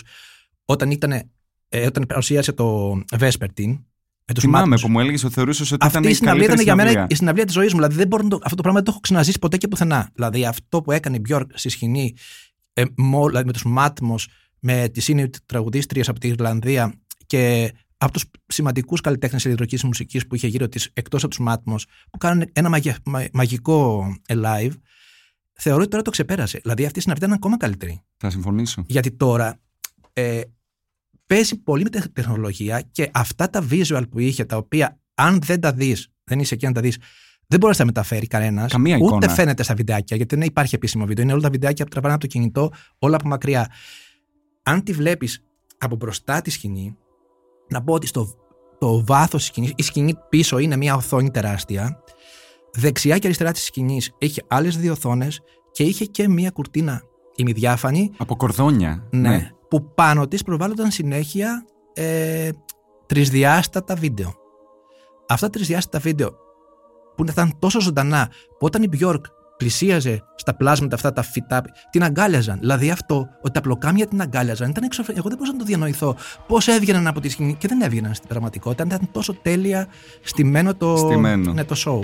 [0.65, 1.13] όταν, ήταν,
[1.69, 3.79] ε, όταν παρουσίασε το Vespertine.
[4.31, 4.83] Με τους Θυμάμαι μάτους.
[4.83, 6.89] που μου έλεγες ότι θεωρούσες ότι ήταν Αυτή η η συναυλία ήταν καλύτερη για μένα
[6.89, 7.15] συναυλία.
[7.15, 7.77] η συναυλία της ζωής μου.
[7.79, 10.11] Δηλαδή, δεν μπορώ να το, αυτό το πράγμα δεν το έχω ξαναζήσει ποτέ και πουθενά.
[10.15, 12.15] Δηλαδή, αυτό που έκανε η Björk στη σκηνή
[12.73, 14.29] ε, μο- δηλαδή, με τους Μάτμος,
[14.61, 16.95] με τις είναι τραγουδίστριες από την Ιρλανδία
[17.27, 21.87] και από τους σημαντικούς καλλιτέχνες ηλεκτρικής μουσικής που είχε γύρω της εκτός από τους Μάτμος
[22.11, 24.73] που κάνουν ένα μαγε- μα- μαγικό ε, live
[25.61, 26.59] θεωρώ ότι τώρα το ξεπέρασε.
[26.63, 28.03] Δηλαδή αυτή η συναυλία ήταν ακόμα καλύτερη.
[28.17, 28.83] Θα συμφωνήσω.
[28.87, 29.61] Γιατί τώρα
[30.13, 30.41] ε,
[31.27, 35.61] παίζει πολύ με την τεχνολογία και αυτά τα visual που είχε, τα οποία αν δεν
[35.61, 36.99] τα δεις, δεν είσαι εκεί να τα δεις,
[37.47, 38.73] δεν μπορείς να τα μεταφέρει κανένας.
[38.73, 39.29] Καμία Ούτε εικόνα.
[39.29, 41.25] φαίνεται στα βιντεάκια, γιατί δεν υπάρχει επίσημο βίντεο.
[41.25, 43.71] Είναι όλα τα βιντεάκια που τραβάνε από το κινητό, όλα από μακριά.
[44.63, 45.45] Αν τη βλέπεις
[45.79, 46.97] από μπροστά τη σκηνή,
[47.69, 48.35] να πω ότι στο
[48.79, 52.03] το βάθος της σκηνής, η σκηνή πίσω είναι μια οθόνη τεράστια.
[52.75, 55.41] Δεξιά και αριστερά της σκηνής έχει άλλες δύο οθόνες
[55.73, 57.03] και είχε και μια κουρτίνα
[57.37, 59.07] ημιδιάφανη Από κορδόνια.
[59.11, 59.51] ναι.
[59.69, 62.51] Που πάνω της προβάλλονταν συνέχεια ε,
[63.07, 64.35] τρισδιάστατα βίντεο.
[65.29, 66.31] Αυτά τα τρισδιάστατα βίντεο
[67.17, 69.21] που ήταν τόσο ζωντανά που όταν η Björk
[69.57, 72.59] πλησίαζε στα πλάσματα αυτά τα φυτά, την αγκάλιαζαν.
[72.59, 75.19] Δηλαδή αυτό, ότι τα πλοκάμια την αγκάλιαζαν, ήταν εξωφρενικό.
[75.27, 78.29] Εγώ δεν μπορούσα να το διανοηθώ πώς έβγαιναν από τη σκηνή και δεν έβγαιναν στην
[78.29, 78.85] πραγματικότητα.
[78.85, 79.87] Ήταν τόσο τέλεια
[80.23, 81.53] στημένο το, Στημένο.
[81.53, 82.01] Ναι, το show.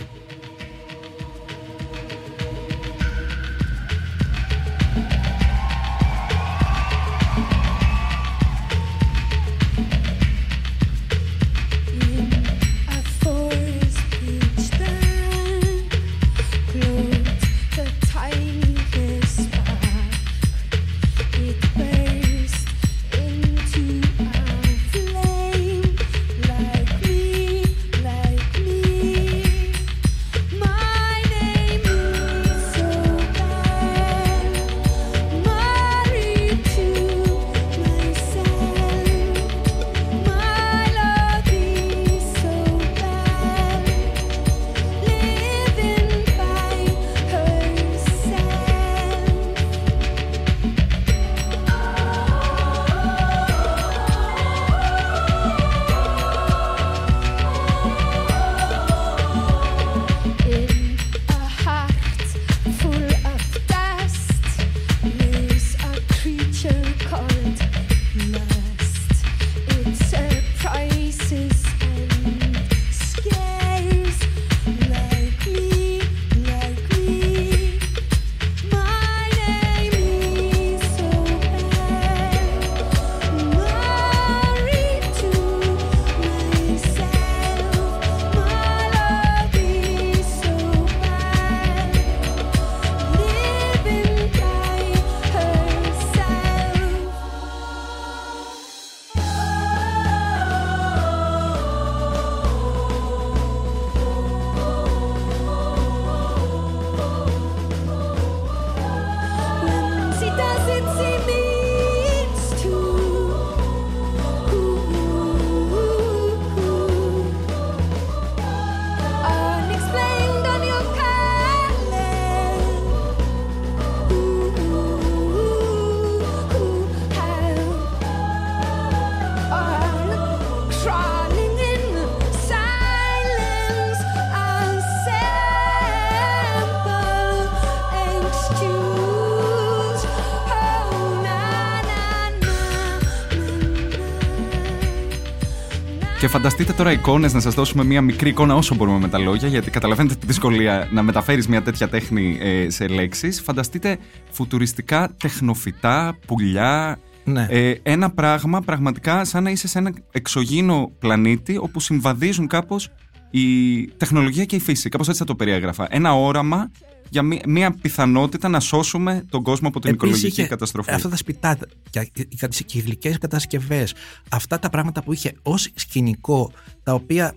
[146.34, 149.70] Φανταστείτε τώρα εικόνες, να σας δώσουμε μία μικρή εικόνα όσο μπορούμε με τα λόγια, γιατί
[149.70, 153.40] καταλαβαίνετε τη δυσκολία να μεταφέρεις μια τέτοια τέχνη ε, σε λέξεις.
[153.40, 153.98] Φανταστείτε
[154.30, 156.98] φουτουριστικά τεχνοφυτά, πουλιά.
[157.24, 157.46] Ναι.
[157.50, 162.88] Ε, ένα πράγμα πραγματικά σαν να είσαι σε ένα εξωγήινο πλανήτη όπου συμβαδίζουν κάπως
[163.30, 164.88] η τεχνολογία και η φύση.
[164.88, 165.86] Κάπως έτσι θα το περιέγραφα.
[165.90, 166.70] Ένα όραμα
[167.10, 170.90] για μία, μία πιθανότητα να σώσουμε τον κόσμο από την Επίσης οικολογική είχε καταστροφή.
[170.90, 173.94] Αυτά τα σπιτάκια και οι γλυκέ κατασκευές,
[174.30, 177.34] αυτά τα πράγματα που είχε ως σκηνικό, τα οποία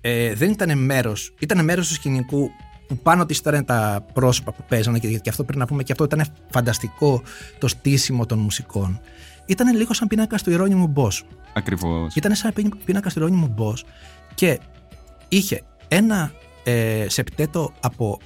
[0.00, 2.50] ε, δεν ήταν μέρος, ήταν μέρος του σκηνικού
[2.88, 5.92] που πάνω της ήταν τα πρόσωπα που παίζανε και, και αυτό πρέπει να πούμε και
[5.92, 7.22] αυτό ήταν φανταστικό
[7.58, 9.00] το στήσιμο των μουσικών.
[9.46, 11.24] Ήταν λίγο σαν πίνακα του Ιερόνιμου Μπός.
[11.52, 12.14] Ακριβώς.
[12.14, 13.84] Ήταν σαν πίν- πίνακα του Ιερόνιμου Μπός
[14.34, 14.58] και
[15.28, 16.32] είχε ένα
[16.64, 18.18] ε, σεπτέτο από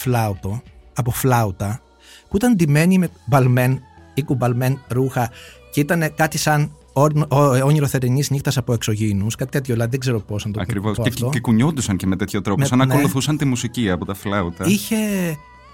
[0.00, 0.62] φλάουτο,
[0.94, 1.80] από φλάουτα,
[2.28, 3.80] που ήταν ντυμένη με μπαλμέν
[4.14, 5.30] ή κουμπαλμέν ρούχα
[5.72, 10.00] και ήταν κάτι σαν όν- ο- όνειρο θερινής νύχτας από εξωγήινους, κάτι τέτοιο, δηλαδή δεν
[10.00, 10.96] ξέρω πώς να το Ακριβώς.
[10.96, 11.28] πω Και, αυτό.
[11.28, 12.92] και κουνιόντουσαν και με τέτοιο τρόπο, Με- σαν να ναι.
[12.94, 14.64] ακολουθούσαν τη μουσική από τα φλάουτα.
[14.66, 14.96] Είχε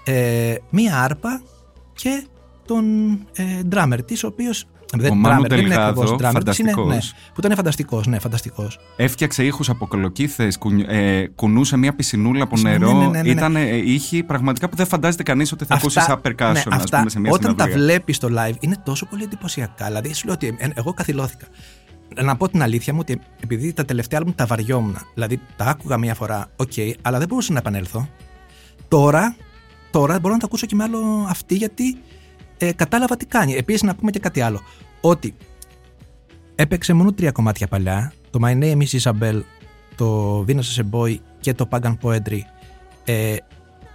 [0.03, 1.41] ε, μία άρπα
[1.93, 2.25] και
[2.65, 2.85] τον
[3.33, 6.31] ε, ντράμερ της, ο οποίος Δεν, Ο Μάνου drummer, δεν είναι Ντελγάδο, ακριβώς drummer, είναι-
[6.31, 6.87] φανταστικός.
[6.87, 6.97] ναι,
[7.33, 8.79] που ήταν φανταστικός, ναι, φανταστικός.
[8.95, 12.93] Έφτιαξε ήχους από κολοκύθες, ε, κουνούσε μια πισινούλα από Ναι, νερό.
[12.93, 13.29] ναι, ναι, ναι, ναι.
[13.29, 16.65] Ήταν ε, ήχοι πραγματικά που δεν φαντάζεται κανείς ότι θα ακούσει upper percussion, ναι, ας
[16.67, 17.85] αυτά, πούμε, σε μια όταν τα συναυλία.
[17.85, 19.85] βλέπεις στο live είναι τόσο πολύ εντυπωσιακά.
[19.85, 21.45] Δηλαδή, σου λέω ότι ε, εγώ καθυλώθηκα.
[22.23, 25.97] Να πω την αλήθεια μου ότι επειδή τα τελευταία άλμπουμ τα βαριόμουν, δηλαδή τα άκουγα
[25.97, 26.71] μία φορά, οκ,
[27.01, 28.07] αλλά δεν μπορούσα να επανέλθω.
[28.87, 29.35] Τώρα,
[29.91, 31.97] τώρα μπορώ να τα ακούσω και με άλλο αυτή γιατί
[32.57, 33.53] ε, κατάλαβα τι κάνει.
[33.53, 34.61] Επίσης, να πούμε και κάτι άλλο.
[35.01, 35.35] Ότι
[36.55, 38.13] έπαιξε μόνο τρία κομμάτια παλιά.
[38.29, 39.41] Το My Name is Isobel,
[39.95, 42.39] το Venus as a Boy και το Pagan Poetry.
[43.05, 43.35] Ε,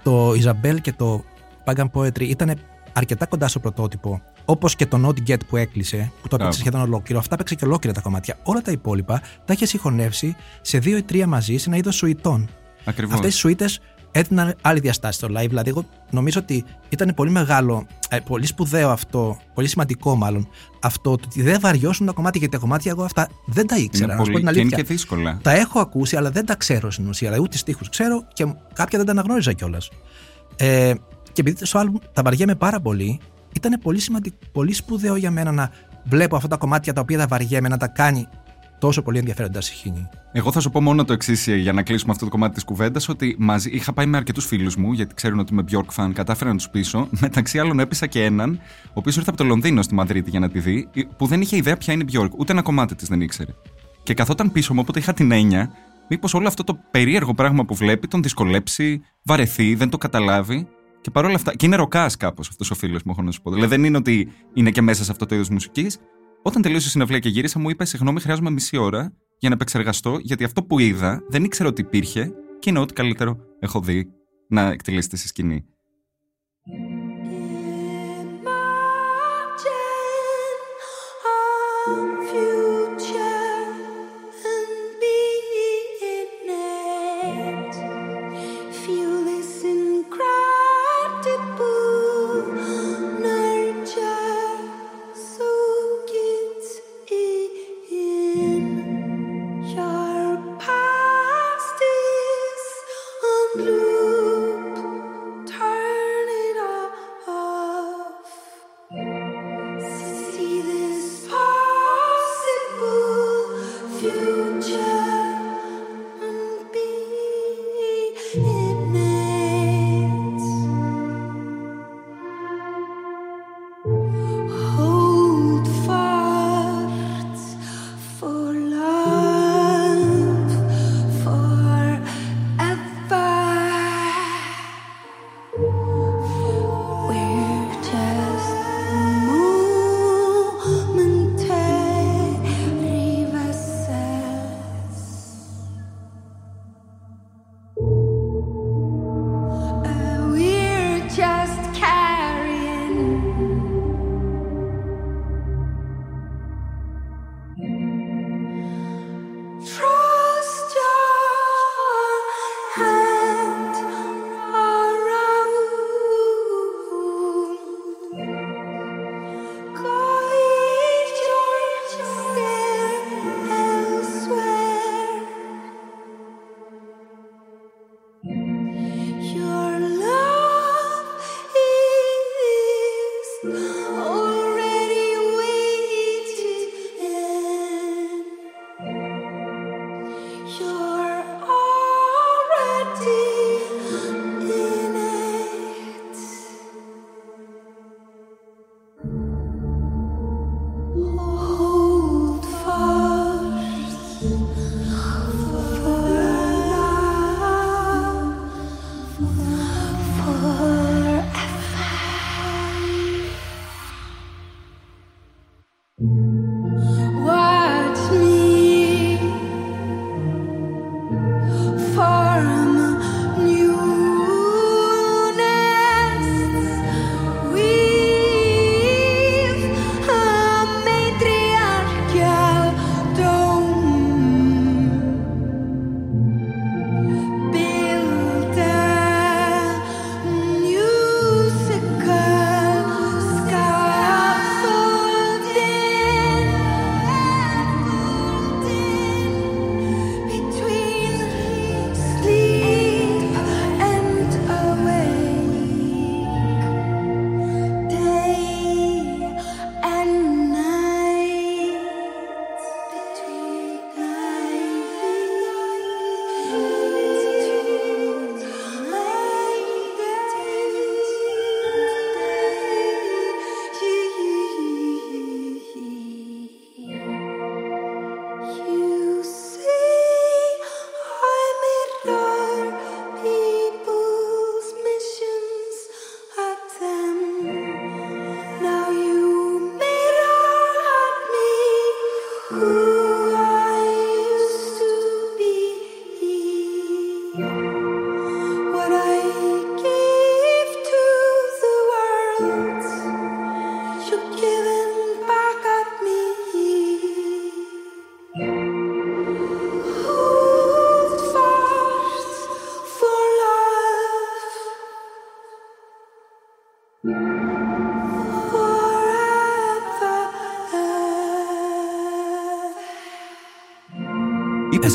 [0.02, 1.24] το Isabel και το
[1.64, 2.54] Pagan Poetry ήταν
[2.92, 4.22] αρκετά κοντά στο πρωτότυπο.
[4.44, 6.52] Όπως και το Not Get που έκλεισε, που το έπαιξε Μπράβο.
[6.52, 7.18] σχεδόν ολόκληρο.
[7.18, 8.36] Αυτά έπαιξε και ολόκληρα τα κομμάτια.
[8.42, 12.48] Όλα τα υπόλοιπα τα είχε συγχωνεύσει σε δύο ή τρία μαζί σε ένα είδος σουητών.
[12.84, 13.14] Ακριβώς.
[13.14, 13.68] Αυτές οι σουίτε
[14.12, 15.48] έδιναν άλλη διαστάση στο live.
[15.48, 20.48] Δηλαδή, εγώ νομίζω ότι ήταν πολύ μεγάλο, ε, πολύ σπουδαίο αυτό, πολύ σημαντικό μάλλον,
[20.80, 22.40] αυτό το ότι δεν βαριώσουν τα κομμάτια.
[22.40, 24.04] Γιατί τα κομμάτια εγώ αυτά δεν τα ήξερα.
[24.04, 24.76] Είναι να σου πω πολύ την και είναι αλήθεια.
[24.76, 25.38] και δύσκολα.
[25.42, 27.28] Τα έχω ακούσει, αλλά δεν τα ξέρω στην ουσία.
[27.28, 29.90] Δηλαδή, ούτε στίχους ξέρω και κάποια δεν τα αναγνώριζα κιόλας.
[30.56, 30.92] Ε,
[31.32, 33.20] και επειδή στο album τα βαριέμαι πάρα πολύ,
[33.56, 35.70] ήταν πολύ, σημαντικό, πολύ σπουδαίο για μένα να
[36.04, 38.26] βλέπω αυτά τα κομμάτια τα οποία τα βαριέμαι να τα κάνει
[38.82, 40.08] τόσο πολύ ενδιαφέροντα συγχύνη.
[40.32, 43.08] Εγώ θα σου πω μόνο το εξής για να κλείσουμε αυτό το κομμάτι της κουβέντας:
[43.08, 46.50] Ότι μαζί είχα πάει με αρκετούς φίλους μου, γιατί ξέρουν ότι είμαι Bjork fan, κατάφερα
[46.50, 47.08] να τους πείσω.
[47.20, 50.48] Μεταξύ άλλων, έπεισα και έναν, ο οποίος ήρθε από το Λονδίνο στη Μαδρίτη για να
[50.48, 53.20] τη δει, που δεν είχε ιδέα ποια είναι η Bjork, ούτε ένα κομμάτι της δεν
[53.20, 53.54] ήξερε.
[54.02, 55.70] Και καθόταν πίσω μου, οπότε είχα την έννοια,
[56.08, 60.68] μήπως όλο αυτό το περίεργο πράγμα που βλέπει τον δυσκολέψει, βαρεθεί, δεν το καταλάβει.
[61.00, 61.56] Και παρόλα αυτά.
[61.56, 63.50] Και είναι ροκάς κάπως αυτός ο φίλος μου, έχω να σου πω.
[63.50, 65.98] Δηλαδή δεν είναι ότι είναι και μέσα σε αυτό το είδος μουσικής.
[66.42, 70.18] Όταν τελείωσε η συναυλία και γύρισα, μου είπες: Συγγνώμη, χρειάζομαι μισή ώρα για να επεξεργαστώ,
[70.20, 74.12] γιατί αυτό που είδα δεν ήξερα ότι υπήρχε και είναι ό,τι καλύτερο έχω δει
[74.48, 75.64] να εκτελέσετε στη σκηνή.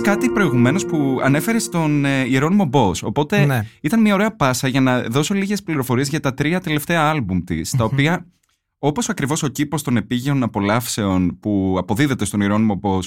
[0.08, 2.92] Κάτι προηγουμένως που ανέφερε στον ε, Ιερόνιμο Μπό.
[3.04, 3.66] Οπότε Ναι.
[3.82, 7.72] ήταν μια ωραία πάσα για να δώσω λίγες πληροφορίες για τα τρία τελευταία άλμπουμ της,
[7.72, 8.26] τα οποία,
[8.78, 13.00] όπως ακριβώς ο κήπος των επίγειων απολαύσεων που αποδίδεται στον Ιερόνιμο Μπό,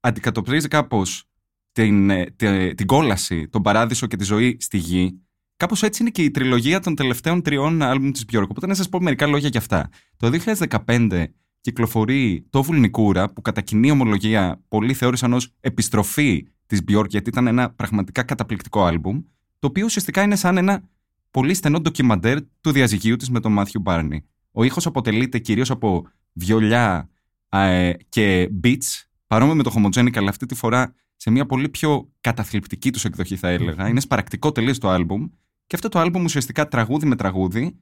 [0.00, 1.24] αντικατοπτρίζει κάπως
[1.72, 5.20] την, ε, τε- την κόλαση, τον παράδεισο και τη ζωή στη γη.
[5.56, 8.46] Κάπως έτσι είναι και η τριλογία των τελευταίων τριών άλμπουμ της Björk.
[8.48, 9.88] Οπότε να σας πω μερικά λόγια για αυτά.
[10.16, 11.34] Το 2015
[11.64, 17.46] κυκλοφορεί το Βουλνικούρα, που κατά κοινή ομολογία πολλοί θεώρησαν ως επιστροφή της Björk, γιατί ήταν
[17.46, 19.20] ένα πραγματικά καταπληκτικό άλμπουμ,
[19.58, 20.82] το οποίο ουσιαστικά είναι σαν ένα
[21.30, 24.24] πολύ στενό ντοκιμαντέρ του διαζυγίου της με τον Μάθιου Μπάρνι.
[24.52, 27.10] Ο ήχος αποτελείται κυρίως από βιολιά
[27.48, 32.12] ε, και beats, παρόμοιο με το Homogenic, αλλά αυτή τη φορά σε μια πολύ πιο
[32.20, 33.88] καταθλιπτική τους εκδοχή, θα έλεγα.
[33.88, 35.26] Είναι σπαρακτικό τελείως το άλμπουμ.
[35.66, 37.78] Και αυτό το άλμπουμ ουσιαστικά τραγούδι με τραγούδι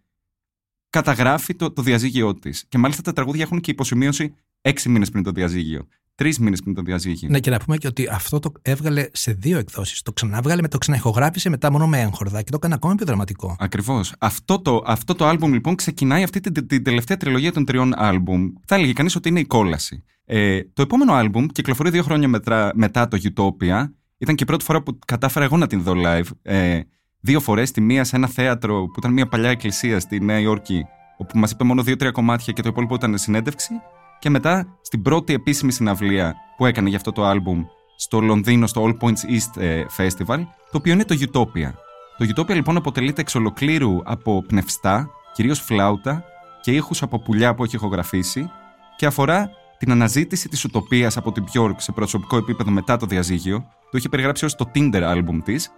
[0.92, 2.64] καταγράφει το, το διαζύγιο της.
[2.68, 5.86] Και μάλιστα τα τραγούδια έχουν και υποσημείωση έξι μήνες πριν το διαζύγιο.
[6.14, 7.28] Τρεις μήνες πριν το διαζύγιο.
[7.28, 10.02] Ναι, και να πούμε και ότι αυτό το έβγαλε σε δύο εκδόσεις.
[10.02, 13.56] Το ξανάβγαλε, με το ξαναηχογράφησε μετά μόνο με έγχορδα και το έκανε ακόμα πιο δραματικό.
[13.58, 14.14] Ακριβώς.
[14.18, 18.52] Αυτό το, αυτό το άλμπουμ λοιπόν ξεκινάει αυτή την, την τελευταία τριλογία των τριών άλμπουμ.
[18.64, 20.04] Θα έλεγε κανείς ότι είναι η κόλαση.
[20.24, 23.90] Ε, το επόμενο άλμπουμ κυκλοφορεί δύο χρόνια μετρά, μετά το Utopia.
[24.18, 26.28] Ήταν και η πρώτη φορά που κατάφερα εγώ να την δω live.
[26.42, 26.80] Ε,
[27.22, 30.84] δύο φορές, τη μία σε ένα θέατρο που ήταν μια παλιά εκκλησία στη Νέα Υόρκη,
[31.16, 33.70] όπου μας είπε μόνο δύο-τρία κομμάτια και το υπόλοιπο ήταν συνέντευξη.
[34.18, 37.64] Και μετά στην πρώτη επίσημη συναυλία που έκανε για αυτό το άλμπουμ
[37.96, 40.38] στο Λονδίνο, στο All Points East ε, Festival,
[40.70, 41.72] το οποίο είναι το Utopia.
[42.18, 46.24] Το Utopia λοιπόν αποτελείται εξ ολοκλήρου από πνευστά, κυρίως φλάουτα
[46.60, 48.50] και ήχους από πουλιά που έχει ηχογραφήσει
[48.96, 53.66] και αφορά την αναζήτηση της ουτοπίας από την Björk σε προσωπικό επίπεδο μετά το διαζύγιο,
[53.90, 55.70] το είχε περιγράψει ως το Tinder album της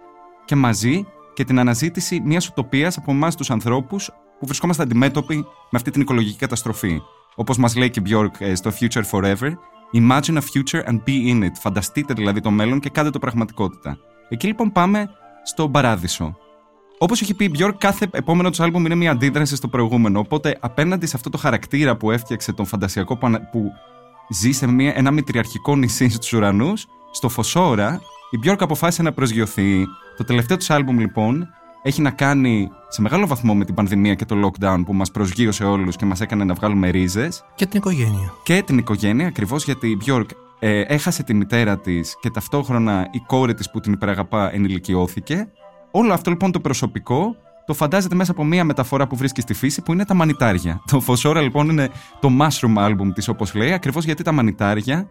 [0.45, 4.09] και μαζί και την αναζήτηση μιας ουτοπίας από εμάς τους ανθρώπους
[4.39, 7.01] που βρισκόμαστε αντιμέτωποι με αυτή την οικολογική καταστροφή.
[7.35, 9.51] Όπως μας λέει και η Björk ε, στο Future Forever,
[9.93, 11.51] Imagine a future and be in it.
[11.59, 13.97] Φανταστείτε δηλαδή το μέλλον και κάντε το πραγματικότητα.
[14.29, 15.09] Εκεί λοιπόν πάμε
[15.43, 16.37] στον παράδεισο.
[16.97, 20.19] Όπως έχει πει η Björk, κάθε επόμενο τους άλμπουμ είναι μια αντίδραση στο προηγούμενο.
[20.19, 23.71] Οπότε απέναντι σε αυτό το χαρακτήρα που έφτιαξε τον φαντασιακό που, ανα- που
[24.29, 28.01] ζει σε μια, ένα μητριαρχικό νησί στους ουρανούς, στο Φωσόρα,
[28.35, 29.85] η Björk αποφάσισε να προσγειωθεί.
[30.17, 31.47] Το τελευταίο του άλμπουμ λοιπόν
[31.83, 35.63] έχει να κάνει σε μεγάλο βαθμό με την πανδημία και το lockdown που μας προσγείωσε
[35.63, 38.33] όλους και μας έκανε να βγάλουμε ρίζες Και την οικογένεια.
[38.43, 40.25] και την οικογένεια ακριβώς γιατί η Björk
[40.59, 45.47] ε, έχασε τη μητέρα της και ταυτόχρονα η κόρη της που την υπεραγαπά ενηλικιώθηκε.
[45.91, 49.81] Όλο αυτό λοιπόν το προσωπικό το φαντάζεται μέσα από μία μεταφορά που βρίσκει στη φύση
[49.81, 50.81] που είναι τα μανιτάρια.
[50.91, 55.07] Το Φωσόρα λοιπόν είναι το mushroom album της όπως λέει ακριβώς γιατί τα μανιτάρια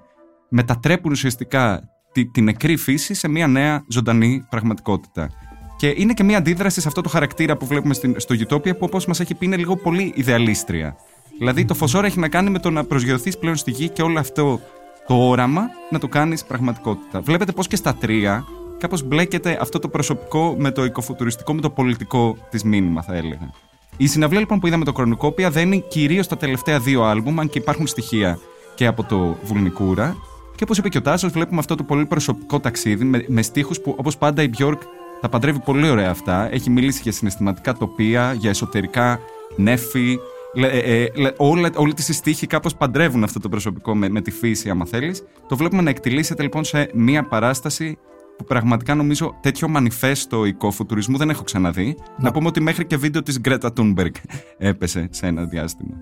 [0.49, 5.31] μετατρέπουν ουσιαστικά τη, τη νεκρή φύση σε μία νέα ζωντανή πραγματικότητα.
[5.77, 8.79] Και είναι και μία αντίδραση σε αυτό το χαρακτήρα που βλέπουμε στην, στο Utopia που
[8.81, 10.97] όπως μας έχει πει είναι λίγο πολύ ιδεαλίστρια.
[11.39, 14.19] Δηλαδή το φωσόρα έχει να κάνει με το να προσγειωθείς πλέον στη γη και όλο
[14.19, 14.61] αυτό
[15.07, 17.21] το όραμα να το κάνεις πραγματικότητα.
[17.21, 18.45] Βλέπετε πως και στα τρία
[18.79, 23.51] κάπως μπλέκεται αυτό το προσωπικό με το οικοφουτουριστικό, με το πολιτικό της μήνυμα θα έλεγα.
[23.97, 27.59] Η συναυλία λοιπόν που είδαμε το Κρονικόπια δένει κυρίως τα τελευταία δύο άλμπουμ, αν και
[27.59, 28.39] υπάρχουν στοιχεία
[28.75, 30.17] και από το Βουλνικούρα.
[30.57, 33.81] Και όπως είπε και ο Τάσος, βλέπουμε αυτό το πολύ προσωπικό ταξίδι με, με στίχους
[33.81, 34.79] που όπως πάντα η Björk
[35.21, 36.53] τα παντρεύει πολύ ωραία αυτά.
[36.53, 39.21] Έχει μιλήσει για συναισθηματικά τοπία, για εσωτερικά
[39.57, 40.19] νέφη.
[40.55, 44.21] Λε- ε, ε, λε- όλα, όλοι τις στίχοι κάπως παντρεύουν αυτό το προσωπικό με, με
[44.21, 45.23] τη φύση, άμα θέλεις.
[45.49, 47.99] Το βλέπουμε να εκτιλήσεται λοιπόν σε μία παράσταση
[48.37, 51.97] που πραγματικά νομίζω τέτοιο μανιφέστο οικοφουτουρισμού δεν έχω ξαναδεί.
[52.19, 54.15] Να πούμε ότι μέχρι και βίντεο της Γκρέτα Τούνμπεργκ
[54.59, 55.95] έπεσε σε ένα διάστημα.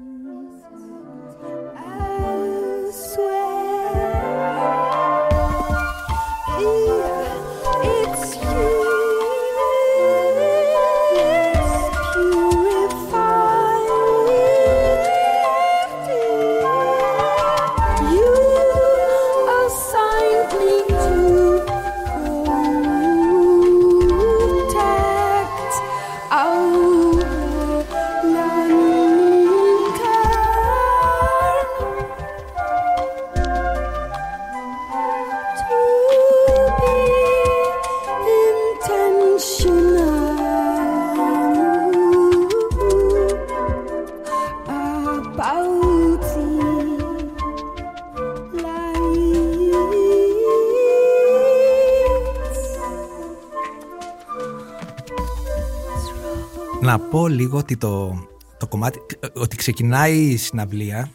[57.22, 58.14] Πω λίγο ότι το,
[58.58, 59.00] το κομμάτι,
[59.34, 61.10] ότι ξεκινάει η συναυλία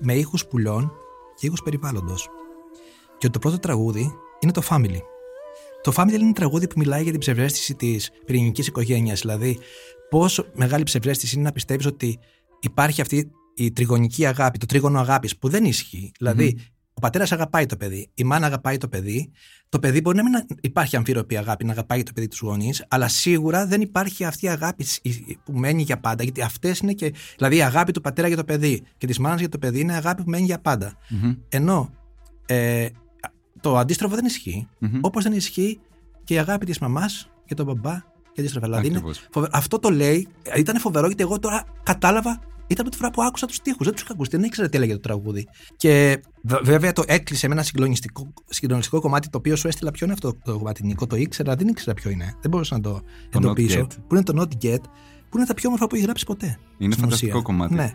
[0.00, 0.92] με ήχους πουλών
[1.36, 2.28] και ήχους περιβάλλοντος.
[3.18, 4.98] Και ότι το πρώτο τραγούδι είναι το Family.
[5.82, 9.20] Το Family είναι ένα τραγούδι που μιλάει για την ψευδέστηση της πυρηνικής οικογένειας.
[9.20, 9.58] Δηλαδή,
[10.10, 12.18] πόσο μεγάλη ψευδέστηση είναι να πιστεύεις ότι
[12.60, 16.12] υπάρχει αυτή η τριγωνική αγάπη, το τρίγωνο αγάπης που δεν ισχύει.
[16.18, 16.58] Δηλαδή,
[16.96, 19.30] ο πατέρας αγαπάει το παιδί, η μάνα αγαπάει το παιδί.
[19.68, 23.08] Το παιδί μπορεί να μην υπάρχει αμφίροπη αγάπη να αγαπάει το παιδί τους γονείς, αλλά
[23.08, 24.86] σίγουρα δεν υπάρχει αυτή η αγάπη
[25.44, 26.22] που μένει για πάντα.
[26.22, 27.12] Γιατί αυτές είναι και.
[27.36, 29.94] Δηλαδή η αγάπη του πατέρα για το παιδί και της μάνας για το παιδί είναι
[29.94, 30.92] αγάπη που μένει για πάντα.
[31.08, 31.34] Μμμ.
[31.48, 31.90] Ενώ
[32.46, 32.86] ε,
[33.60, 34.68] το αντίστροφο δεν ισχύει.
[34.78, 34.98] Μμμ.
[35.00, 35.80] Όπως δεν ισχύει
[36.24, 37.94] και η αγάπη της μαμάς για τον μπαμπά
[38.32, 38.66] και αντίστροφα.
[38.66, 39.28] Δηλαδή είναι Ακριβώς.
[39.32, 42.40] φοβε- αυτό το λέει, ήταν φοβερό γιατί εγώ τώρα κατάλαβα.
[42.66, 43.84] Ήταν από τη φορά που άκουσα τους τοίχου.
[43.84, 45.48] Δεν τους είχα ακούσει, δεν ήξερα τι έλεγε το τραγούδι.
[45.76, 49.90] Και βε- βέβαια το έκλεισε με ένα συγκλονιστικό, συγκλονιστικό κομμάτι το οποίο σου έστειλα.
[49.90, 51.06] Ποιο είναι αυτό το κομμάτι, Νίκο.
[51.06, 52.34] Το ήξερα, δεν ήξερα ποιο είναι.
[52.40, 52.92] Δεν μπορούσα να το,
[53.30, 53.80] Το εντοπίσω.
[53.80, 53.96] Not Yet.
[54.08, 54.80] Που είναι το Not Get,
[55.28, 56.58] που είναι τα πιο όμορφα που έχει γράψει ποτέ.
[56.78, 57.42] Είναι στην φανταστικό ουσία.
[57.42, 57.74] κομμάτι.
[57.74, 57.92] Ναι.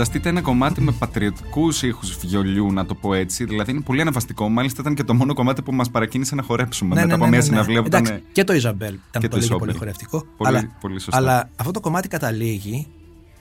[0.00, 3.44] Φανταστείτε ένα κομμάτι με πατριωτικούς ήχους βιολιού, να το πω έτσι.
[3.44, 4.48] Δηλαδή είναι πολύ αναβαστικό.
[4.48, 7.82] Μάλιστα ήταν και το μόνο κομμάτι που μας παρακίνησε να χορέψουμε μετά από μια συναυλία
[7.82, 8.24] που Ναι, Εντάξει, ήταν.
[8.32, 9.66] Και το Ιζαμπέλ ήταν και το πολύ, Ισόμπελ.
[9.66, 10.24] πολύ χορευτικό.
[10.36, 11.16] Πολύ- αλλά, πολύ σωστά.
[11.16, 12.86] αλλά αυτό το κομμάτι καταλήγει.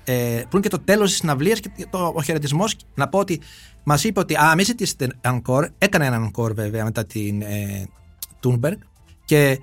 [0.04, 2.76] Ε, που είναι και το τέλος της συναυλίας και το, ο χαιρετισμός.
[2.96, 3.40] Να πω ότι
[3.84, 5.66] μας είπε ότι α, μην ζητήσετε encore.
[5.78, 7.88] Έκανε έναν encore βέβαια μετά την ε,
[8.40, 8.78] Τούνμπεργκ.
[9.26, 9.60] Και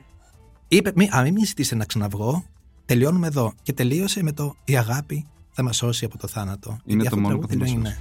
[0.69, 2.45] είπε, μη, α, μην ζητήσετε να ξαναβγώ.
[2.87, 3.53] Τελειώνουμε εδώ.
[3.63, 5.27] Και τελείωσε με το Η αγάπη
[5.59, 6.69] θα μας σώσει από το θάνατο.
[6.85, 7.99] Είναι Γιατί το αυτό μόνο που θα τραγούδι μας λέει, σώσει.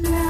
[0.00, 0.29] ναι.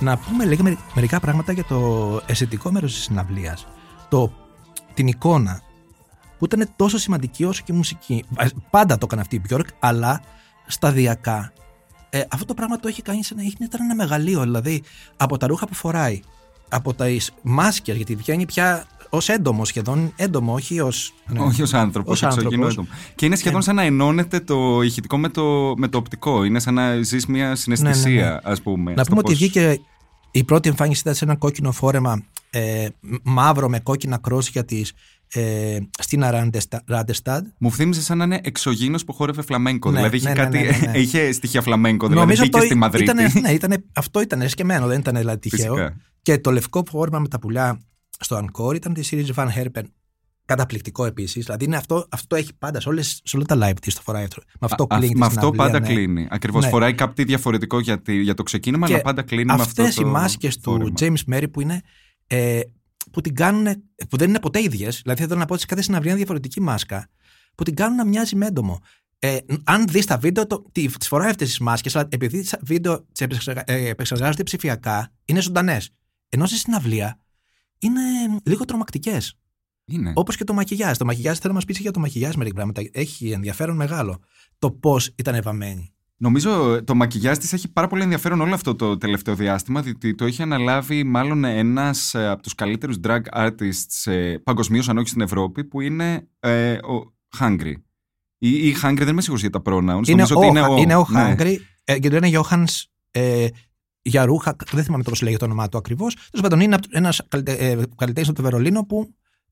[0.00, 3.66] Να πούμε λίγα μερι- μερικά πράγματα για το αισθητικό μέρος της συναυλίας.
[4.08, 4.32] Το,
[4.94, 5.60] την εικόνα
[6.38, 8.24] που ήταν τόσο σημαντική όσο και η μουσική.
[8.38, 10.20] Ε, Πάντα το έκανε αυτή η Björk, αλλά
[10.66, 11.52] σταδιακά.
[12.10, 14.40] Ε, αυτό το πράγμα το έχει κάνει σαν να έχει- ήταν ένα μεγαλείο.
[14.42, 14.82] Δηλαδή
[15.16, 16.20] από τα ρούχα που φοράει,
[16.68, 17.06] από τα
[17.42, 20.12] μάσκες, γιατί βγαίνει πια ως έντομο σχεδόν.
[20.16, 20.92] Έντομο, όχι ω.
[21.38, 22.90] Όχι ως άνθρωπος, Ως εξωγήινο άνθρωπος.
[22.94, 23.12] έντομο.
[23.14, 26.44] Και είναι σχεδόν σαν να ενώνεται το ηχητικό με το, με το οπτικό.
[26.44, 28.92] Είναι σαν να ζεις μια συναισθησία, Ναι, ναι, ας πούμε.
[28.94, 29.80] Να στο πούμε ότι πώς- βγήκε
[30.30, 34.82] η πρώτη εμφάνιση ήταν σε ένα κόκκινο φόρεμα ε, μ- μαύρο με κόκκινα κρόσια τη
[35.32, 36.24] ε, στην
[36.86, 37.46] Ράντεσταντ.
[37.58, 39.90] Μου θύμιζε σαν να είναι εξωγήινος που χόρευε φλαμέγκο.
[39.90, 40.98] Ναι, δηλαδή είχε, ναι, ναι, κάτι, ναι, ναι, ναι.
[41.02, 42.08] είχε στοιχεία φλαμέγκο.
[42.08, 43.04] Δηλαδή μπήκε στη Μαδρίτη.
[43.10, 45.74] Ήτανε, ναι, ήτανε, αυτό ήταν εσκεμμένο, δεν ήταν δηλαδή τυχαίο.
[45.74, 45.96] Φυσικά.
[46.22, 47.80] Και το λευκό φόρμα με τα πουλιά
[48.20, 49.82] στο Encore ήταν τη series Van Herpen.
[50.44, 51.44] Καταπληκτικό επίσης.
[51.44, 54.00] Δηλαδή είναι αυτό, αυτό το έχει πάντα σε, όλες, σε όλα τα live της το
[54.00, 54.42] φοράει αυτό.
[54.46, 55.14] Με αυτό Α, κλείνει.
[55.14, 55.86] με τη αυτό συναυλία, πάντα ναι.
[55.86, 56.26] κλείνει.
[56.30, 56.64] Ακριβώς.
[56.64, 56.70] Ναι.
[56.70, 59.82] Φοράει κάτι διαφορετικό για, τη- για το ξεκίνημα, αλλά πάντα κλείνει με αυτό.
[59.82, 60.92] Αυτές το οι μάσκες του φόρεμα.
[60.98, 61.80] James Mary που είναι.
[62.26, 62.60] Ε,
[63.12, 63.66] που την κάνουν.
[64.08, 65.00] που δεν είναι ποτέ ίδιες.
[65.02, 67.08] Δηλαδή θέλω να πω ότι σε κάθε συναυλία είναι διαφορετική μάσκα.
[67.54, 68.80] Που την κάνουν να μοιάζει με έντομο.
[69.18, 73.26] Ε, αν δεις τα βίντεο, τις φοράει αυτές τις μάσκες, αλλά επειδή τα βίντεο τι
[73.66, 75.90] επεξεργάζονται ψηφιακά, είναι ζωντανές.
[76.28, 77.20] Ενώ στη συναυλία
[77.78, 78.00] είναι
[78.44, 79.38] λίγο τρομακτικές.
[79.84, 80.12] Είναι.
[80.14, 80.96] Όπως και το μακιγιάζ.
[80.96, 82.82] Το μακιγιάζ θέλω να μας πεις για το μακιγιάζ μερικά πράγματα.
[82.92, 84.22] Έχει ενδιαφέρον μεγάλο
[84.58, 85.92] το πώς ήταν ευαμένη.
[86.20, 90.24] Νομίζω το μακιγιάζ της έχει πάρα πολύ ενδιαφέρον όλο αυτό το τελευταίο διάστημα, διότι το
[90.24, 95.64] έχει αναλάβει μάλλον ένας από τους καλύτερους drag artists ε, παγκοσμίως, αν όχι στην Ευρώπη,
[95.64, 97.72] που είναι ε, ο Hungry.
[98.38, 100.08] Ή, ή Hungry, δεν είμαι σίγουρος για τα pronouns.
[100.08, 101.34] Είναι, Νομίζω ο, ότι είναι ο, είναι ο ναι.
[101.38, 103.46] Hungry ε, και το είναι Johannes ε,
[104.08, 106.14] Γιαρούχα, δεν θυμάμαι πώς λέγεται το όνομά του ακριβώς.
[106.14, 107.20] Τέλος πάντων, είναι ένας
[107.96, 108.96] καλλιτέχνης από το Βερολίνο που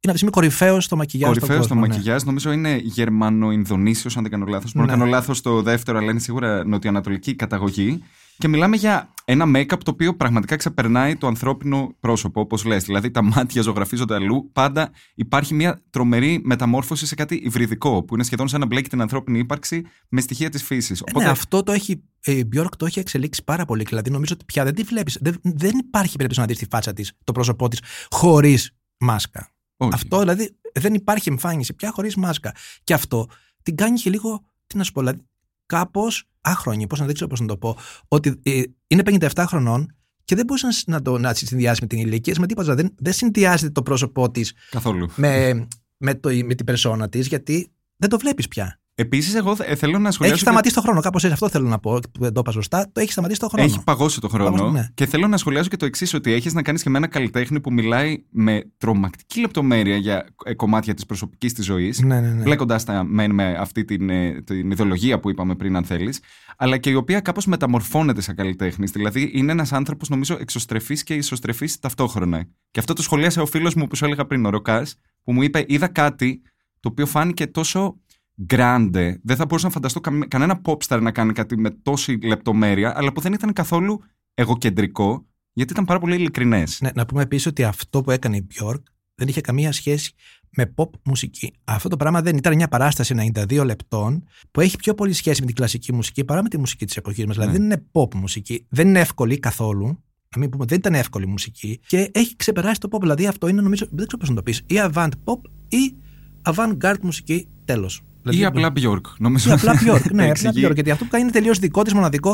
[0.01, 1.31] είναι αυτή τη στιγμή κορυφαίος στο μακιγιάζ.
[1.31, 1.93] στον Κορυφαίος στο κόσμο, ναι.
[1.95, 4.73] μακιγιάζ, νομίζω είναι Γερμανο-Ινδονήσιος, αν δεν κάνω λάθος.
[4.75, 4.99] Μπορεί να Ναι.
[4.99, 8.03] κάνω λάθος το δεύτερο, αλλά είναι σίγουρα νοτιοανατολική καταγωγή.
[8.39, 12.85] Και μιλάμε για ένα make-up το οποίο πραγματικά ξεπερνάει το ανθρώπινο πρόσωπο, όπως λες.
[12.85, 14.51] Δηλαδή τα μάτια ζωγραφίζονται αλλού.
[14.53, 19.01] Πάντα υπάρχει μια τρομερή μεταμόρφωση σε κάτι υβριδικό, που είναι σχεδόν σαν να μπλέκει την
[19.01, 21.01] ανθρώπινη ύπαρξη με στοιχεία της φύσης.
[21.01, 22.03] Ε, Ναι, αυτό το έχει.
[22.21, 23.85] ε, Η Björk το έχει εξελίξει πάρα πολύ.
[23.85, 25.19] Δηλαδή, νομίζω ότι πια δεν τη βλέπεις.
[25.21, 27.81] Δεν, δεν υπάρχει περίπτωση να δεις τη φάτσα της, το πρόσωπό της,
[28.11, 29.51] χωρίς μάσκα.
[29.77, 29.91] όχι.
[29.95, 32.55] Αυτό δηλαδή δεν υπάρχει εμφάνιση πια χωρίς μάσκα.
[32.85, 33.27] Και αυτό
[33.63, 35.19] την κάνει και λίγο, τι να σου πω, δηλαδή
[35.67, 37.77] κάπως άχρονη, πώς να δεν ξέρω πώς να το πω,
[38.09, 41.87] ότι ε, είναι 57 χρονών και δεν μπορείς να, να, το, να τη συνδυάσει με
[41.87, 42.75] την ηλικία της, με τίποτα.
[42.75, 45.09] Δεν, δεν συνδυάζεται το πρόσωπό της Καθόλου.
[45.17, 48.81] με, με, το, με την περσόνα της, γιατί δεν το βλέπεις πια.
[48.99, 50.35] Επίσης, εγώ θε- θέλω να σχολιάσω.
[50.37, 51.01] Έχει σταματήσει το χρόνο.
[51.01, 51.93] Κάπως έτσι αυτό θέλω να πω.
[52.13, 52.89] που Δεν το είπα σωστά.
[52.93, 53.65] Το έχει σταματήσει το χρόνο.
[53.65, 54.51] Έχει παγώσει το χρόνο.
[54.51, 54.89] Παγώσει, ναι.
[54.95, 57.61] Και θέλω να σχολιάσω και το εξής: Ότι έχεις να κάνεις και με ένα καλλιτέχνη
[57.61, 62.01] που μιλάει με τρομακτική λεπτομέρεια για ε, κομμάτια της προσωπικής της ζωής.
[62.01, 62.43] Ναι, ναι, ναι.
[62.43, 66.21] Μπλέκοντα τα μεν με αυτή την, ε, την ιδεολογία που είπαμε πριν, αν θέλεις,
[66.57, 68.91] αλλά και η οποία κάπως μεταμορφώνεται σαν καλλιτέχνης.
[68.91, 72.45] Δηλαδή, είναι ένας άνθρωπος, νομίζω, εξωστρεφής και ισοστρεφής ταυτόχρονα.
[72.71, 75.43] Και αυτό το σχολίασε ο φίλος μου που σου έλεγα πριν, ο Ροκάς, που μου
[75.43, 76.41] είπε: Είδα κάτι
[76.81, 78.01] το οποίο φάνηκε τόσο
[78.49, 79.15] grande.
[79.23, 83.13] Δεν θα μπορούσα να φανταστώ καμ- κανένα popstar να κάνει κάτι με τόση λεπτομέρεια, αλλά
[83.13, 84.01] που δεν ήταν καθόλου
[84.35, 86.81] εγωκεντρικό, γιατί ήταν πάρα πολύ ειλικρινές.
[86.81, 88.83] Ναι, να πούμε επίσης ότι αυτό που έκανε η Björk
[89.15, 90.13] δεν είχε καμία σχέση
[90.51, 91.53] με pop μουσική.
[91.65, 95.47] Αυτό το πράγμα δεν ήταν μια παράσταση 92 λεπτών που έχει πιο πολύ σχέση με
[95.47, 97.37] την κλασική μουσική παρά με τη μουσική της εποχής μας.
[97.37, 97.59] Δηλαδή Ναι.
[97.59, 99.87] δεν είναι pop μουσική, δεν είναι εύκολη καθόλου.
[100.35, 103.01] Να μην πούμε, δεν ήταν εύκολη μουσική και έχει ξεπεράσει το pop.
[103.01, 105.95] Δηλαδή αυτό είναι νομίζω, δεν ξέρω πώς να το πεις, ή avant pop ή
[106.43, 108.03] avant-garde μουσική τέλος.
[108.31, 109.51] Ή απλά Bjork, νομίζω.
[109.51, 110.11] Ή απλά Björk.
[110.13, 110.67] ναι, απλά Εξηγεί.
[110.67, 110.75] Björk.
[110.75, 112.33] Γιατί αυτό που κάνει είναι τελείως δικό της, μοναδικό.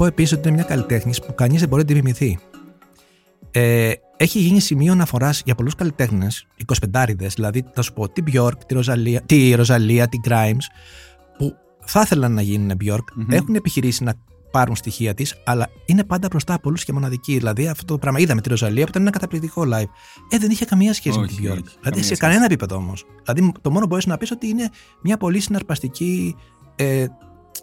[0.00, 2.38] Πω επίσης ότι είναι μια καλλιτέχνης που κανείς δεν μπορεί να την μιμηθεί.
[3.50, 6.46] Ε, έχει γίνει σημείο αναφοράς για πολλούς καλλιτέχνες,
[6.92, 10.64] 25 δηλαδή θα σου πω τη Björk, τη Ροζαλία, τη, Ροζαλία, τη Grimes,
[11.38, 13.30] που θα ήθελαν να γίνουν Björk, Μμμ.
[13.30, 14.14] έχουν επιχειρήσει να
[14.50, 17.36] πάρουν στοιχεία της, αλλά είναι πάντα μπροστά από όλους και μοναδική.
[17.36, 19.88] Δηλαδή αυτό το πράγμα είδαμε τη Ροζαλία που ήταν ένα καταπληκτικό live.
[20.28, 21.52] Ε, δεν είχε καμία σχέση με Όχι, την Björk.
[21.52, 22.20] όχι, δηλαδή καμία σε σχέση.
[22.20, 23.04] κανένα επίπεδο όμως.
[23.24, 24.68] Δηλαδή το μόνο που μπορείς να πεις ότι είναι
[25.02, 26.36] μια πολύ συναρπαστική
[26.76, 27.06] ε,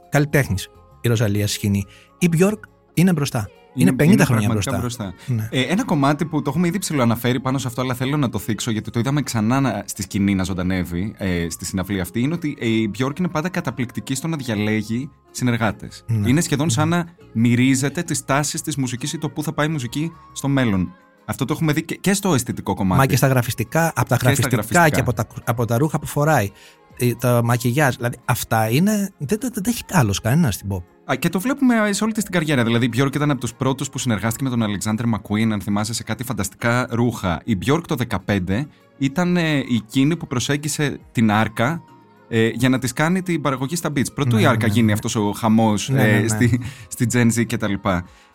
[0.10, 0.70] καλλιτέχνης
[1.08, 1.86] η Ροζαλία στη σκηνή.
[2.18, 2.60] Η Björk
[2.94, 3.50] είναι μπροστά.
[3.74, 3.96] Είναι, 50
[4.26, 5.14] χρόνια πραγματικά μπροστά.
[5.26, 5.48] Ναι.
[5.52, 8.40] Ε, ένα κομμάτι που το έχουμε ήδη ψηλοαναφέρει πάνω σε αυτό, αλλά θέλω να το
[8.40, 12.34] θίξω γιατί το είδαμε ξανά να- στη σκηνή να ζωντανεύει ε, στη συναυλία αυτή, είναι
[12.34, 16.04] ότι ε, η Björk είναι πάντα καταπληκτική στο να διαλέγει συνεργάτες.
[16.08, 16.30] Ναι.
[16.30, 19.70] Είναι σχεδόν σαν να μυρίζεται τις τάσεις της μουσικής ή το πού θα πάει η
[19.70, 20.94] μουσική στο μέλλον.
[21.26, 23.00] Αυτό το έχουμε δει και, και στο αισθητικό κομμάτι.
[23.00, 24.90] Μα και στα γραφιστικά, από τα στα γραφιστικά, γραφιστικά.
[24.90, 26.52] και από τα, από τα ρούχα που φοράει,
[26.98, 27.96] ε, τα μακιγιάζ.
[27.96, 28.92] Δηλαδή αυτά είναι.
[29.18, 30.84] Δεν, δεν, δεν έχει άλλος κανένας στην pop.
[31.12, 32.64] Α, και το βλέπουμε σε όλη τη την καριέρα.
[32.64, 35.94] Δηλαδή, η Björk ήταν από τους πρώτους που συνεργάστηκε με τον Alexander McQueen, αν θυμάσαι,
[35.94, 37.42] σε κάτι φανταστικά ρούχα.
[37.44, 37.96] Η Björk το
[38.26, 38.66] 2015
[38.98, 41.84] ήταν ε, εκείνη που προσέγγισε την Άρκα
[42.28, 44.14] ε, για να της κάνει την παραγωγή στα beats.
[44.14, 44.94] Πρωτού Ναι, η Άρκα ναι, γίνει ναι.
[44.94, 46.28] αυτός ο χαμός Ναι, ναι, ναι.
[46.28, 47.74] στη, στη Gen Z κτλ.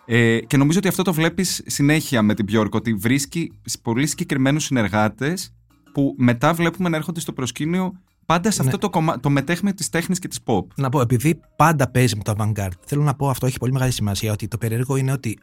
[0.05, 3.53] Ε, και νομίζω ότι αυτό το βλέπεις συνέχεια με την Björk, ότι βρίσκει
[3.83, 5.55] πολύ συγκεκριμένους συνεργάτες
[5.93, 7.93] που μετά βλέπουμε να έρχονται στο προσκήνιο
[8.27, 8.67] πάντα σε Ναι.
[8.69, 9.21] αυτό το, κομμά...
[9.21, 10.67] το μετέχμιο της τέχνης και της pop.
[10.77, 13.93] Να πω, επειδή πάντα παίζει με το avant-garde, θέλω να πω αυτό έχει πολύ μεγάλη
[13.93, 14.33] σημασία.
[14.33, 15.39] Ότι το περίεργο είναι ότι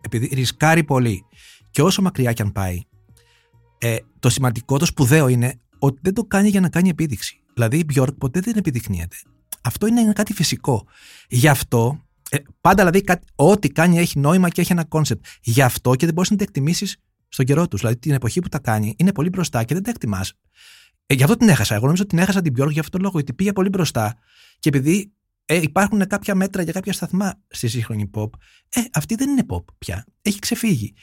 [0.00, 1.24] επειδή ρισκάρει πολύ
[1.70, 2.80] και όσο μακριά κι αν πάει,
[3.78, 7.40] ε, το σημαντικό, το σπουδαίο είναι ότι δεν το κάνει για να κάνει επίδειξη.
[7.54, 9.16] Δηλαδή η Björk ποτέ δεν επιδεικνύεται.
[9.62, 10.86] Αυτό είναι κάτι φυσικό.
[11.28, 15.24] Γι' αυτό, ε, πάντα δηλαδή κάτι- ό,τι κάνει έχει νόημα και έχει ένα concept.
[15.42, 16.96] Γι' αυτό και δεν μπορείς να τα εκτιμήσεις
[17.28, 17.80] στον καιρό τους.
[17.80, 20.32] Δηλαδή την εποχή που τα κάνει είναι πολύ μπροστά και δεν τα εκτιμάς.
[21.12, 21.74] Ε, γι' αυτό την έχασα.
[21.74, 24.16] Εγώ νομίζω ότι την έχασα την Björk για αυτόν τον λόγο, γιατί πήγε πολύ μπροστά
[24.58, 25.12] και επειδή
[25.44, 28.28] ε, υπάρχουν κάποια μέτρα για κάποια σταθμά στη σύγχρονη pop,
[28.68, 30.06] ε, αυτή δεν είναι pop πια.
[30.22, 30.94] Έχει ξεφύγει.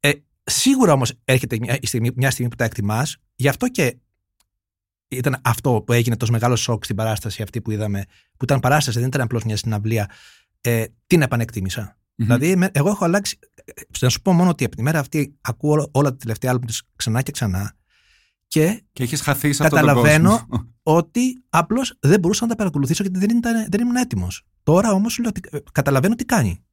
[0.00, 0.10] Ε,
[0.44, 3.96] σίγουρα όμως έρχεται μια στιγμή, μια στιγμή που τα εκτιμάς, γι' αυτό και
[5.08, 8.04] ήταν αυτό που έγινε τόσο μεγάλο σοκ στην παράσταση αυτή που είδαμε,
[8.36, 10.10] που ήταν παράσταση, δεν ήταν απλώς μια συναυλία.
[10.60, 11.98] Ε, την επανεκτίμησα.
[12.14, 13.38] Δηλαδή, με- εγώ έχω αλλάξει.
[13.64, 16.50] ε, Να σου πω μόνο ότι από τη μέρα αυτή ακούω όλα, όλα τα τελευταία
[16.50, 17.74] άλμπου της ξανά και ξανά
[18.60, 20.72] και Και έχεις χαθεί σε αυτόν τον Καταλαβαίνω κόσμο.
[21.00, 24.42] ότι απλώς δεν μπορούσα να τα παρακολουθήσω γιατί δεν, ήταν, δεν ήμουν έτοιμος.
[24.62, 25.20] Τώρα όμως
[25.72, 26.64] καταλαβαίνω τι κάνει.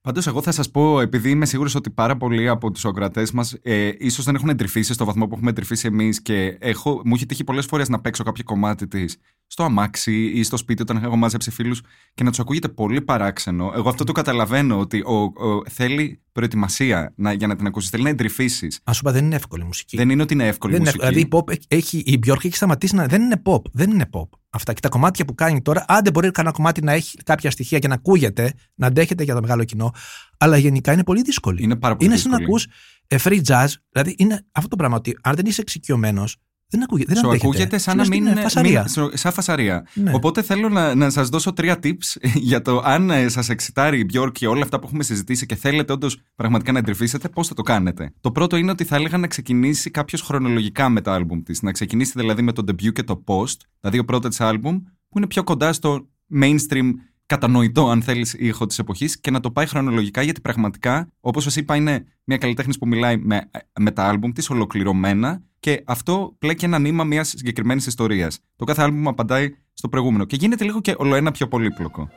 [0.00, 3.56] Πάντως, εγώ θα σας πω, επειδή είμαι σίγουρος ότι πάρα πολλοί από τους ακροατέ μας
[3.62, 7.26] ε, ίσως δεν έχουν εντρυφήσει στο βαθμό που έχουμε εντρυφήσει εμείς και έχω, μου έχει
[7.26, 9.16] τύχει πολλές φορές να παίξω κάποιο κομμάτι της
[9.46, 11.80] στο αμάξι ή στο σπίτι όταν έχω μαζέψει φίλους
[12.14, 13.72] και να τους ακούγεται πολύ παράξενο.
[13.74, 17.90] Εγώ αυτό το καταλαβαίνω ότι ο, ο- θέλει προετοιμασία να, για να την ακούσεις.
[17.90, 18.80] Θέλει να εντρυφήσεις.
[18.84, 19.96] Α σου είπα, δεν είναι εύκολη η μουσική.
[19.96, 21.06] Δεν είναι ότι είναι εύκολη Δεν είναι μουσική.
[21.16, 21.28] εύκολη.
[21.28, 23.06] Δηλαδή η, pop έχει, η Björk έχει σταματήσει να.
[23.06, 23.62] Δεν είναι pop.
[23.72, 24.28] Δεν είναι pop.
[24.50, 24.72] Αυτά.
[24.72, 27.88] Και τα κομμάτια που κάνει τώρα, άντε μπορεί κανένα κομμάτι να έχει κάποια στοιχεία και
[27.88, 29.92] να ακούγεται, να αντέχεται για το μεγάλο κοινό,
[30.38, 31.62] αλλά γενικά είναι πολύ δύσκολη.
[31.62, 32.62] Είναι πάρα πολύ είναι σαν να δύσκολη.
[32.62, 32.74] ακούς
[33.06, 33.68] ε, free jazz.
[33.90, 36.36] Δηλαδή είναι αυτό το πράγμα ότι αν δεν είσαι εξοικειωμένος,
[36.68, 37.12] δεν ακούγεται.
[37.12, 37.46] Δεν Σου αντέχεται.
[37.48, 38.40] ακούγεται σαν Σου να λες, μην είναι είναι.
[38.40, 38.80] φασαρία.
[38.80, 39.86] μην- σου- σαν φασαρία.
[39.94, 40.12] Ναι.
[40.14, 42.16] Οπότε θέλω να, να σας δώσω τρία tips
[42.50, 45.54] για το αν ε, σας εξητάρει η Björk και όλα αυτά που έχουμε συζητήσει και
[45.54, 48.12] θέλετε όντως πραγματικά να εντρυφήσετε, πώς θα το κάνετε.
[48.20, 51.62] Το πρώτο είναι ότι θα έλεγα να ξεκινήσει κάποιος χρονολογικά με τα άλμπουμ της.
[51.62, 55.18] Να ξεκινήσει δηλαδή με το debut και το post, τα δύο πρώτα της άλμπουμ, που
[55.18, 56.06] είναι πιο κοντά στο
[56.40, 56.90] mainstream
[57.26, 61.56] κατανοητό, αν θέλεις, ήχο της εποχής και να το πάει χρονολογικά, γιατί πραγματικά, όπως σας
[61.56, 63.50] είπα, είναι μια καλλιτέχνης που μιλάει με,
[63.80, 68.40] με τα άλμπουμ της ολοκληρωμένα και αυτό πλέκει ένα νήμα μιας συγκεκριμένης ιστορίας.
[68.56, 72.08] Το κάθε άλμπουμ απαντάει στο προηγούμενο και γίνεται λίγο και ολοένα πιο πολύπλοκο.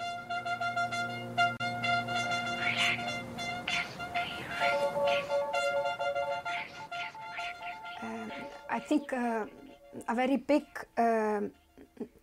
[8.02, 11.44] Um, I think uh, a very big um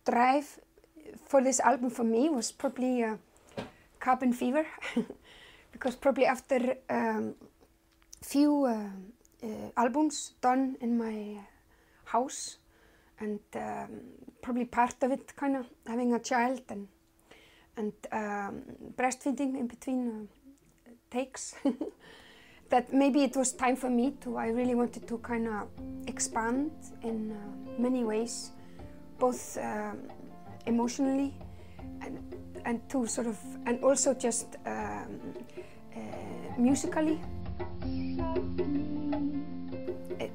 [0.09, 0.49] drive
[1.25, 3.15] for this album for me was probably uh,
[3.99, 4.65] Cabin Fever,
[5.71, 7.35] because probably after um,
[8.23, 8.89] few uh,
[9.43, 11.37] uh, albums done in my
[12.05, 12.57] house,
[13.19, 13.89] and um,
[14.41, 16.87] probably part of it kind of having a child and
[17.75, 18.63] and um,
[18.95, 20.27] breastfeeding in between
[20.87, 21.55] uh, takes.
[22.69, 25.69] that maybe it was time for me to i really wanted to kind of
[26.07, 28.51] expand in uh, many ways
[29.19, 29.99] both um,
[30.67, 31.33] emotionally
[32.01, 32.17] and,
[32.65, 35.19] and to sort of and also just um,
[35.95, 35.99] uh,
[36.57, 37.19] musically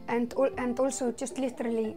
[0.08, 1.96] and and also just literally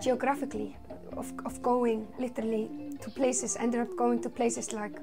[0.00, 0.76] geographically
[1.16, 2.70] of, of going literally
[3.00, 5.00] to places ended up going to places like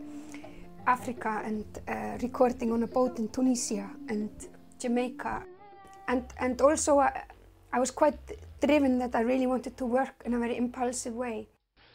[0.86, 4.30] Africa and uh, recording on a boat in Tunisia and
[4.80, 5.44] Jamaica.
[6.08, 8.20] And, and also, I was quite
[8.62, 11.48] driven that I really wanted to work in a very impulsive way.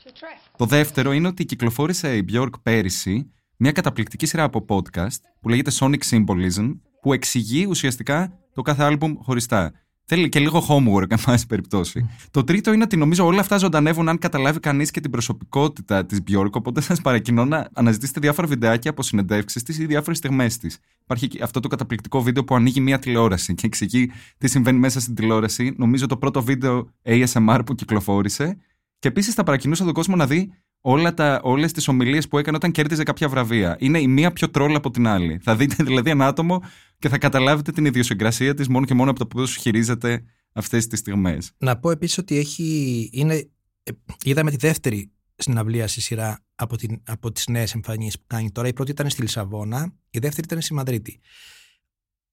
[0.08, 0.50] So try.
[0.56, 5.70] Το δεύτερο είναι ότι κυκλοφόρησε η Björk πέρυσι μια καταπληκτική σειρά από podcast που λέγεται
[5.74, 9.72] Sonic Symbolism, που εξηγεί ουσιαστικά το κάθε άλμπουμ χωριστά.
[10.04, 12.10] Θέλει και λίγο homework, εν πάση περιπτώσει.
[12.30, 16.20] Το τρίτο είναι ότι νομίζω όλα αυτά ζωντανεύουν αν καταλάβει κανείς και την προσωπικότητα της
[16.26, 16.50] Björk.
[16.50, 20.78] Οπότε σας παρακινώ να αναζητήσετε διάφορα βιντεάκια από συνεντεύξεις της ή διάφορες στιγμές της.
[21.02, 25.14] Υπάρχει αυτό το καταπληκτικό βίντεο που ανοίγει μία τηλεόραση και εξηγεί τι συμβαίνει μέσα στην
[25.14, 25.74] τηλεόραση.
[25.76, 28.58] Νομίζω το πρώτο βίντεο ASMR που κυκλοφόρησε.
[28.98, 32.56] Και επίσης θα παρακινούσα τον κόσμο να δει όλα τα, όλες τις ομιλίες που έκανε
[32.56, 33.76] όταν κέρδιζε κάποια βραβεία.
[33.78, 35.38] Είναι η μία πιο τρόλ από την άλλη.
[35.42, 36.62] Θα δείτε δηλαδή ένα άτομο
[36.98, 40.98] και θα καταλάβετε την ιδιοσυγκρασία της μόνο και μόνο από το πώς χειρίζεται αυτές τις
[40.98, 41.52] στιγμές.
[41.58, 43.34] Να πω επίσης ότι έχει, είναι,
[43.82, 43.90] ε,
[44.22, 48.68] είδαμε τη δεύτερη συναυλία στη σειρά από, την, από τις νέες εμφανίσεις που κάνει τώρα.
[48.68, 51.20] Η πρώτη ήταν στη Λισαβόνα, η δεύτερη ήταν στη Μαδρίτη.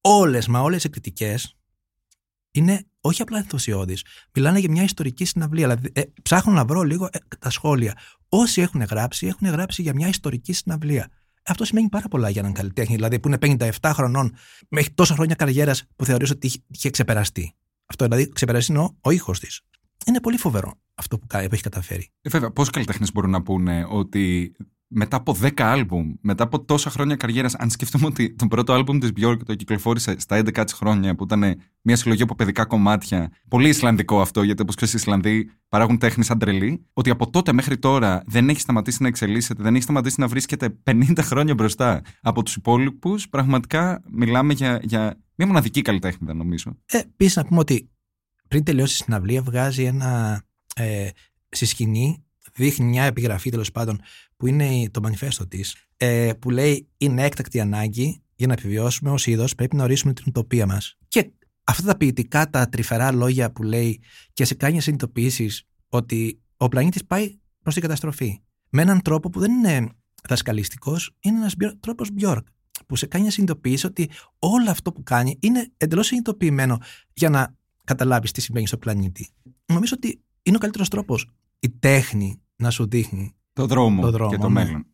[0.00, 1.55] Όλες, μα όλες οι κριτικές
[2.58, 4.04] είναι όχι απλά ενθουσιώδεις.
[4.34, 5.66] Μιλάνε για μια ιστορική συναυλία.
[5.66, 7.96] Δηλαδή, ε, ψάχνω να βρω λίγο ε, τα σχόλια.
[8.28, 11.10] Όσοι έχουν γράψει, έχουν γράψει για μια ιστορική συναυλία.
[11.46, 12.94] Αυτό σημαίνει πάρα πολλά για έναν καλλιτέχνη.
[12.94, 14.34] Δηλαδή, που είναι 57 χρονών,
[14.68, 17.54] μέχρι τόσα χρόνια καριέρας που θεωρείς ότι είχε ξεπεραστεί.
[17.86, 19.60] Αυτό δηλαδή, ξεπεραστεί είναι ο, ο ήχος της.
[20.06, 22.10] Είναι πολύ φοβερό αυτό που, που έχει καταφέρει.
[22.22, 24.54] Ε, βέβαια, πόσοι καλλιτέχνες μπορούν να πούνε ότι
[24.88, 28.98] μετά από 10 άλμπουμ, μετά από τόσα χρόνια καριέρας, αν σκεφτούμε ότι το πρώτο άλμπουμ
[28.98, 33.32] της Björk το κυκλοφόρησε στα 11 της χρόνια, που ήταν μια συλλογή από παιδικά κομμάτια.
[33.48, 36.86] Πολύ Ισλανδικό αυτό, γιατί όπως ξέρεις, οι Ισλανδοί παράγουν τέχνη σαν τρελή.
[36.92, 40.78] Ότι από τότε μέχρι τώρα δεν έχει σταματήσει να εξελίσσεται, δεν έχει σταματήσει να βρίσκεται
[40.84, 43.28] 50 χρόνια μπροστά από τους υπόλοιπους.
[43.28, 46.76] Πραγματικά μιλάμε για, για μια μοναδική καλλιτέχνη, νομίζω.
[46.86, 47.90] Ε, Επίσης, να πούμε ότι
[48.48, 50.42] πριν τελειώσει η συναυλία, βγάζει ένα.
[50.76, 51.08] Ε,
[51.48, 52.25] στη σκηνή
[52.56, 54.00] δείχνει μια επιγραφή τέλος πάντων
[54.36, 59.26] που είναι το μανιφέστο της, ε, που λέει Είναι έκτακτη ανάγκη για να επιβιώσουμε ως
[59.26, 60.98] είδος, πρέπει να ορίσουμε την ουτοπία μας.
[61.08, 61.30] Και
[61.64, 64.00] αυτά τα ποιητικά, τα τρυφερά λόγια που λέει
[64.32, 65.50] και σε κάνεις να συνειδητοποιήσει
[65.88, 68.40] ότι ο πλανήτης πάει προς την καταστροφή.
[68.68, 69.88] Με έναν τρόπο που δεν είναι
[70.28, 72.42] δασκαλιστικός, είναι ένας τρόπος Björk.
[72.86, 76.78] Που σε κάνει να συνειδητοποιήσει ότι όλο αυτό που κάνει είναι εντελώς συνειδητοποιημένο
[77.12, 77.54] για να
[77.84, 79.28] καταλάβεις τι συμβαίνει στο πλανήτη.
[79.66, 84.30] Νομίζω ότι είναι ο καλύτερος τρόπος η τέχνη να σου δείχνει το δρόμο, το δρόμο
[84.30, 84.64] και το ναι.
[84.64, 84.86] μέλλον.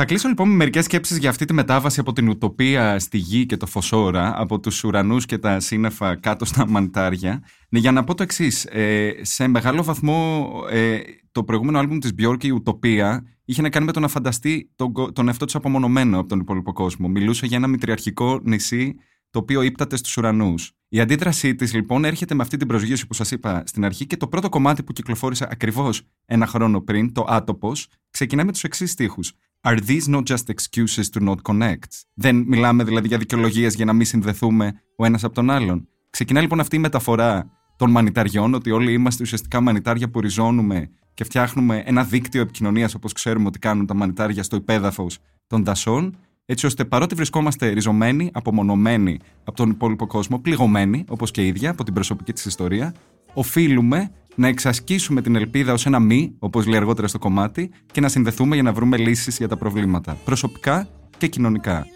[0.00, 3.46] Θα κλείσω λοιπόν με μερικές σκέψεις για αυτή τη μετάβαση από την ουτοπία στη γη
[3.46, 7.42] και το φωσόρα, από τους ουρανούς και τα σύννεφα κάτω στα μαντάρια.
[7.68, 8.64] Ναι, για να πω το εξής.
[8.64, 10.98] Ε, σε μεγάλο βαθμό ε,
[11.32, 14.92] το προηγούμενο άλμπουμ της Björk, η Ουτοπία, είχε να κάνει με το να φανταστεί τον,
[15.12, 17.08] τον εαυτό της απομονωμένο από τον υπόλοιπο κόσμο.
[17.08, 18.94] Μιλούσε για ένα μητριαρχικό νησί
[19.30, 20.72] το οποίο ύπταται στους ουρανούς.
[20.88, 24.16] Η αντίδρασή της λοιπόν έρχεται με αυτή την προσγείωση που σας είπα στην αρχή και
[24.16, 28.90] το πρώτο κομμάτι που κυκλοφόρησε ακριβώς ένα χρόνο πριν, το Άτοπος, ξεκινάει με τους εξής
[28.90, 29.32] στίχους.
[29.60, 32.02] Are these not just excuses to not connect?
[32.14, 35.88] Δεν μιλάμε δηλαδή για δικαιολογίες για να μην συνδεθούμε ο ένας από τον άλλον.
[36.10, 41.24] Ξεκινάει λοιπόν αυτή η μεταφορά των μανιταριών, ότι όλοι είμαστε ουσιαστικά μανιτάρια που ριζώνουμε και
[41.24, 46.16] φτιάχνουμε ένα δίκτυο επικοινωνίας όπως ξέρουμε ότι κάνουν τα μανιτάρια στο υπέδαφος των δασών
[46.50, 51.70] έτσι ώστε παρότι βρισκόμαστε ριζωμένοι, απομονωμένοι από τον υπόλοιπο κόσμο, πληγωμένοι, όπως και η ίδια,
[51.70, 52.94] από την προσωπική της ιστορία,
[53.34, 58.08] οφείλουμε να εξασκήσουμε την ελπίδα ως ένα μη, όπως λέει αργότερα στο κομμάτι, και να
[58.08, 60.88] συνδεθούμε για να βρούμε λύσεις για τα προβλήματα, προσωπικά
[61.18, 61.86] και κοινωνικά.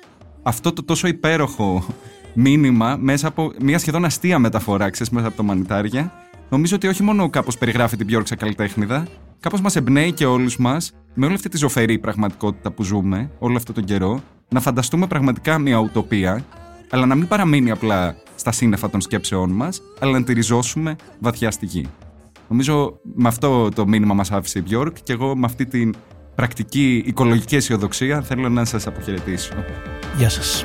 [0.43, 1.87] Αυτό το τόσο υπέροχο
[2.35, 6.13] μήνυμα μέσα από μια σχεδόν αστεία μεταφορά, ξέρεις, μέσα από το μανιτάρια,
[6.51, 9.07] νομίζω ότι όχι μόνο κάπως περιγράφει την πιο καλλιτέχνηδα,
[9.41, 13.57] κάπως μας εμπνέει και όλους μας με όλη αυτή τη ζωφερή πραγματικότητα που ζούμε όλο
[13.57, 14.21] αυτόν τον καιρό
[14.53, 16.45] να φανταστούμε πραγματικά μια ουτοπία,
[16.91, 21.51] αλλά να μην παραμείνει απλά στα σύννεφα των σκέψεών μας, αλλά να τη ριζώσουμε βαθιά
[21.51, 21.87] στη γη.
[22.49, 25.95] Νομίζω με αυτό το μήνυμα μας άφησε η Björk και εγώ με αυτή την
[26.35, 29.53] πρακτική οικολογική αισιοδοξία θέλω να σας αποχαιρετήσω.
[30.17, 30.65] Γεια σας.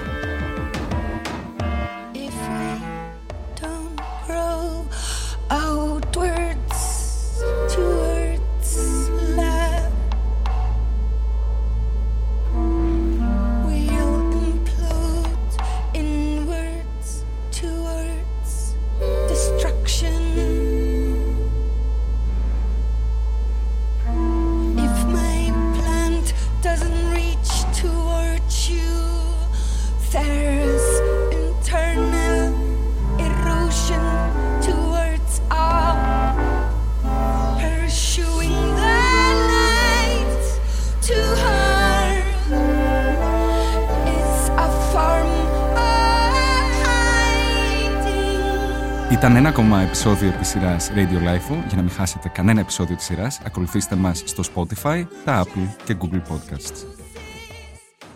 [49.27, 51.63] Ήταν ένα ακόμα επεισόδιο της σειράς Radio Life.
[51.67, 55.95] Για να μην χάσετε κανένα επεισόδιο της σειράς, ακολουθήστε μας στο Spotify, τα Apple και
[55.99, 56.85] Google Podcasts.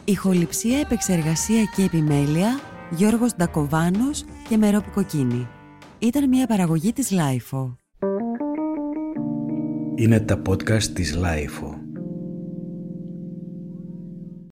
[0.05, 2.59] Ηχοληψία, επεξεργασία και επιμέλεια,
[2.89, 5.47] Γιώργος Ντακοβάνος και Μερόπη Κοκκίνη.
[5.99, 7.75] Ήταν μια παραγωγή της Lifeo.
[9.95, 11.80] Είναι τα podcast της Lifeo.